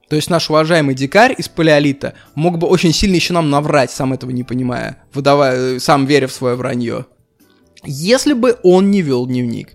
[0.09, 4.14] То есть наш уважаемый дикарь из палеолита мог бы очень сильно еще нам наврать, сам
[4.14, 7.05] этого не понимая, выдавая, сам веря в свое вранье.
[7.84, 9.74] Если бы он не вел дневник.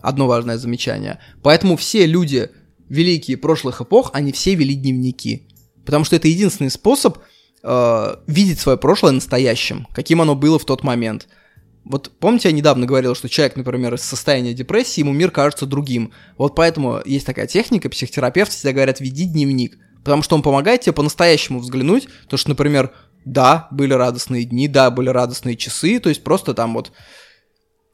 [0.00, 1.18] Одно важное замечание.
[1.42, 2.50] Поэтому все люди,
[2.88, 5.48] великие прошлых эпох, они все вели дневники.
[5.84, 7.18] Потому что это единственный способ
[7.62, 11.26] э, видеть свое прошлое настоящим, каким оно было в тот момент–
[11.84, 16.12] вот помните, я недавно говорил, что человек, например, из состояния депрессии, ему мир кажется другим.
[16.38, 19.78] Вот поэтому есть такая техника, психотерапевты всегда говорят, веди дневник.
[20.04, 22.92] Потому что он помогает тебе по-настоящему взглянуть, то что, например,
[23.24, 26.92] да, были радостные дни, да, были радостные часы, то есть просто там вот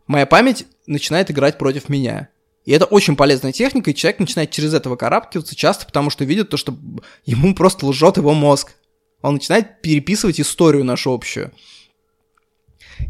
[0.06, 2.28] моя память начинает играть против меня.
[2.64, 6.50] И это очень полезная техника, и человек начинает через это выкарабкиваться часто, потому что видит
[6.50, 6.76] то, что
[7.24, 8.74] ему просто лжет его мозг.
[9.22, 11.52] Он начинает переписывать историю нашу общую.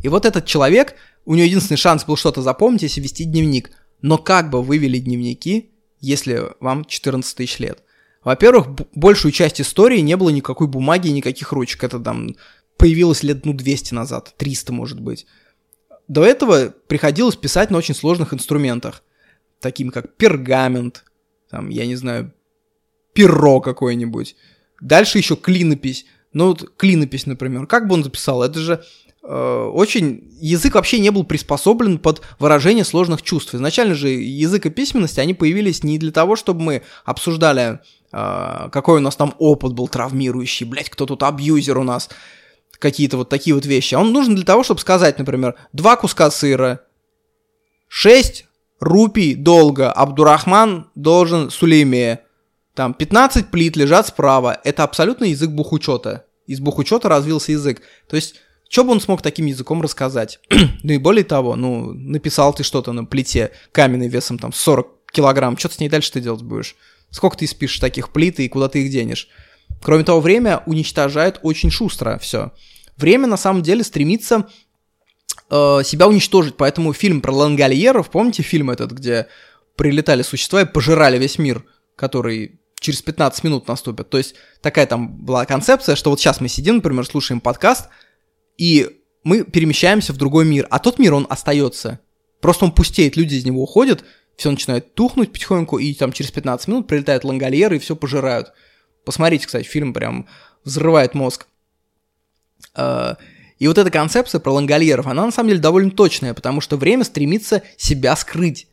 [0.02, 3.70] И вот этот человек, у него единственный шанс был что-то запомнить, если вести дневник.
[4.02, 5.70] Но как бы вы вели дневники,
[6.00, 7.82] если вам 14 тысяч лет?
[8.24, 11.84] Во-первых, большую часть истории не было никакой бумаги, никаких ручек.
[11.84, 12.36] Это там
[12.76, 15.26] появилось лет, ну, 200 назад, 300, может быть.
[16.08, 19.02] До этого приходилось писать на очень сложных инструментах,
[19.60, 21.04] такими как пергамент,
[21.50, 22.32] там, я не знаю,
[23.12, 24.36] перо какое-нибудь.
[24.80, 26.06] Дальше еще клинопись.
[26.32, 27.66] Ну, вот клинопись, например.
[27.66, 28.42] Как бы он записал?
[28.42, 28.84] Это же
[29.30, 33.54] очень язык вообще не был приспособлен под выражение сложных чувств.
[33.54, 37.80] Изначально же язык и письменность, они появились не для того, чтобы мы обсуждали,
[38.12, 42.08] э, какой у нас там опыт был травмирующий, блять, кто тут абьюзер у нас,
[42.78, 43.94] какие-то вот такие вот вещи.
[43.94, 46.80] Он нужен для того, чтобы сказать, например, два куска сыра,
[47.88, 48.46] шесть
[48.80, 52.20] рупий долго, Абдурахман должен Сулейме,
[52.78, 54.60] там 15 плит лежат справа.
[54.62, 56.26] Это абсолютно язык бухучета.
[56.46, 57.82] Из бухучета развился язык.
[58.08, 58.36] То есть
[58.68, 60.40] что бы он смог таким языком рассказать?
[60.82, 65.56] ну и более того, ну, написал ты что-то на плите каменной весом там 40 килограмм,
[65.56, 66.76] что ты с ней дальше ты делать будешь?
[67.10, 69.28] Сколько ты спишешь таких плит и куда ты их денешь?
[69.82, 72.52] Кроме того, время уничтожает очень шустро все.
[72.96, 74.48] Время на самом деле стремится
[75.50, 79.28] э, себя уничтожить, поэтому фильм про лангольеров, помните фильм этот, где
[79.76, 81.64] прилетали существа и пожирали весь мир,
[81.96, 84.10] который через 15 минут наступит.
[84.10, 87.88] То есть такая там была концепция, что вот сейчас мы сидим, например, слушаем подкаст,
[88.58, 92.00] и мы перемещаемся в другой мир, а тот мир, он остается.
[92.40, 94.04] Просто он пустеет, люди из него уходят,
[94.36, 98.52] все начинает тухнуть потихоньку, и там через 15 минут прилетают лангольеры и все пожирают.
[99.04, 100.28] Посмотрите, кстати, фильм прям
[100.64, 101.46] взрывает мозг.
[102.74, 103.16] А,
[103.58, 107.04] и вот эта концепция про лангольеров, она на самом деле довольно точная, потому что время
[107.04, 108.68] стремится себя скрыть.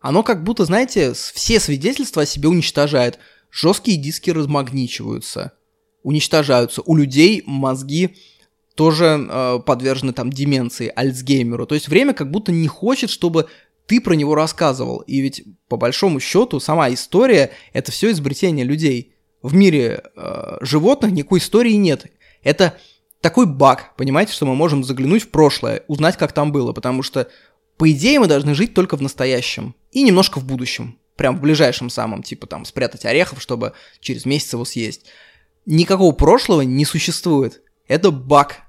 [0.00, 3.18] Оно как будто, знаете, все свидетельства о себе уничтожает.
[3.50, 5.52] Жесткие диски размагничиваются,
[6.02, 6.82] уничтожаются.
[6.82, 8.16] У людей мозги
[8.74, 11.66] тоже э, подвержены там деменции, Альцгеймеру.
[11.66, 13.48] То есть время как будто не хочет, чтобы
[13.86, 14.98] ты про него рассказывал.
[15.00, 19.14] И ведь по большому счету сама история это все изобретение людей.
[19.42, 22.06] В мире э, животных никакой истории нет.
[22.42, 22.76] Это
[23.20, 27.28] такой баг, понимаете, что мы можем заглянуть в прошлое, узнать, как там было, потому что
[27.78, 31.90] по идее мы должны жить только в настоящем и немножко в будущем, прям в ближайшем
[31.90, 35.06] самом, типа там спрятать орехов, чтобы через месяц его съесть.
[35.66, 37.62] Никакого прошлого не существует.
[37.88, 38.62] Это баг.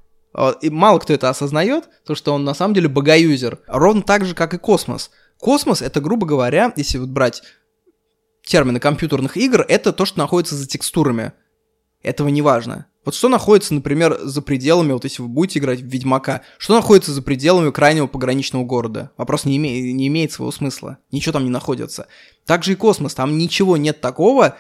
[0.62, 3.60] И мало кто это осознает, то что он на самом деле богоюзер.
[3.68, 5.12] Ровно так же, как и космос.
[5.38, 7.44] Космос— это, грубо говоря, если вот брать
[8.44, 11.34] термины компьютерных игр, это то, что находится за текстурами.
[12.02, 12.88] Этого не важно.
[13.06, 17.12] Вот что находится, например, за пределами, вот если вы будете играть в Ведьмака, что находится
[17.12, 19.12] за пределами крайнего пограничного города?
[19.18, 20.98] Вопрос не, име- не имеет своего смысла.
[21.12, 22.08] Ничего там не находится.
[22.46, 24.56] Также и космос, там ничего нет такого,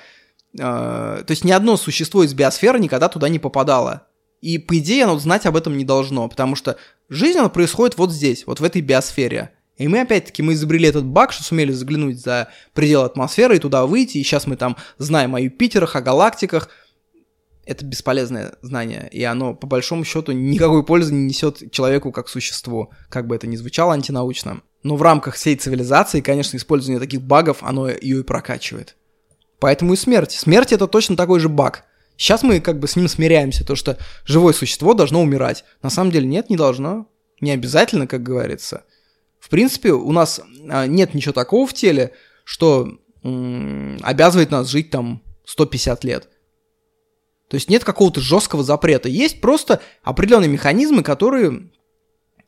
[0.54, 4.08] э- то есть ни одно существо из биосферы никогда туда не попадало.
[4.44, 6.76] И, по идее, оно знать об этом не должно, потому что
[7.08, 9.52] жизнь, она происходит вот здесь, вот в этой биосфере.
[9.78, 13.86] И мы, опять-таки, мы изобрели этот баг, что сумели заглянуть за пределы атмосферы и туда
[13.86, 16.68] выйти, и сейчас мы там знаем о Юпитерах, о галактиках–
[17.66, 22.91] это бесполезное знание, и оно, по большому счету, никакой пользы не несет человеку как существу,
[23.08, 24.60] как бы это ни звучало антинаучно.
[24.84, 28.98] Но в рамках всей цивилизации, конечно, использование таких багов, оно ее и прокачивает.
[29.60, 30.34] Поэтому и смерть.
[30.34, 31.86] Смерть это точно такой же баг.
[32.18, 35.66] Сейчас мы как бы с ним смиряемся, то что живое существо должно умирать.
[35.82, 37.07] На самом деле нет, не должно.
[37.41, 38.86] Не обязательно, как говорится.
[39.39, 40.39] В принципе, у нас
[40.70, 42.14] а, нет ничего такого в теле,
[42.45, 46.30] что обязывает нас жить там 150 лет.
[47.47, 49.09] То есть нет какого-то жесткого запрета.
[49.09, 51.70] Есть просто определенные механизмы, которые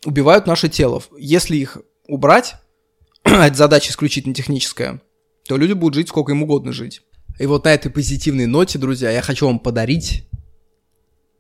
[0.04, 1.02] убивают наше тело.
[1.18, 2.56] Если их убрать,
[3.24, 5.02] это задача исключительно техническая,
[5.48, 7.02] то люди будут жить сколько им угодно жить.
[7.38, 10.28] И вот на этой позитивной ноте, друзья, я хочу вам подарить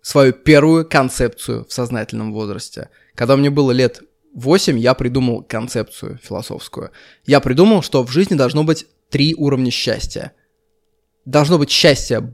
[0.02, 2.90] свою первую концепцию в сознательном возрасте.
[3.16, 4.02] Когда мне было лет
[4.36, 6.92] 8, я придумал концепцию философскую.
[7.26, 10.34] Я придумал, что в жизни должно быть три уровня счастья.
[11.24, 12.34] Должно быть счастье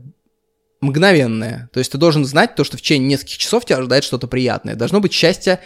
[0.80, 1.70] мгновенное.
[1.72, 4.74] То есть ты должен знать то, что в течение нескольких часов тебя ожидает что-то приятное.
[4.74, 5.60] Должно быть счастье,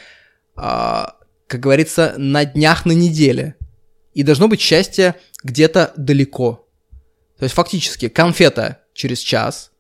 [0.57, 3.57] э, как говорится, на днях, на неделе.
[4.13, 6.66] И должно быть счастье где-то далеко.
[7.39, 9.71] То есть фактически конфета через час,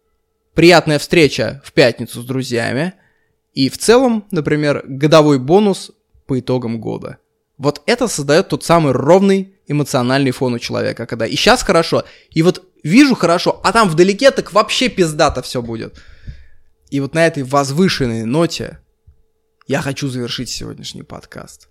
[0.54, 2.94] приятная встреча в пятницу с друзьями
[3.52, 5.90] и в целом, например, годовой бонус
[6.26, 7.18] по итогам года.
[7.58, 12.42] Вот это создает тот самый ровный эмоциональный фон у человека, когда и сейчас хорошо, и
[12.42, 15.98] вот вижу хорошо, а там вдалеке так вообще пиздато все будет.
[16.90, 18.78] И вот на этой возвышенной ноте
[19.66, 21.68] я хочу завершить сегодняшний подкаст.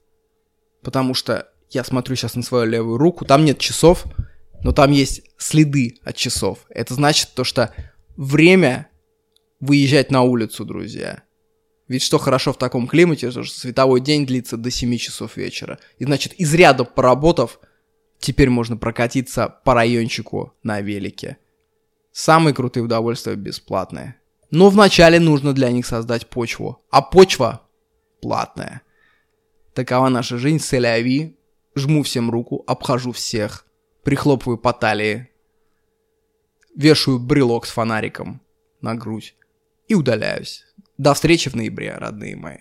[0.81, 4.05] Потому что я смотрю сейчас на свою левую руку, там нет часов,
[4.65, 6.65] но там есть следы от часов.
[6.69, 7.71] Это значит то, что
[8.17, 8.89] время
[9.59, 11.21] выезжать на улицу, друзья.
[11.87, 15.77] Ведь что хорошо в таком климате, что световой день длится до 7 часов вечера.
[15.99, 17.59] И значит, из ряда поработав,
[18.17, 21.37] Теперь можно прокатиться по райончику на велике.
[22.11, 24.15] Самые крутые удовольствия бесплатные.
[24.49, 26.83] Но вначале нужно для них создать почву.
[26.89, 27.61] А почва
[28.21, 28.81] платная.
[29.75, 31.37] Такова наша жизнь, селяви.
[31.75, 33.64] Жму всем руку, обхожу всех.
[34.05, 35.31] Прихлопываю по талии.
[36.75, 38.39] Вешаю брелок с фонариком
[38.79, 39.35] на грудь.
[39.87, 40.63] И удаляюсь.
[40.99, 42.59] До встречи в ноябре, родные мои.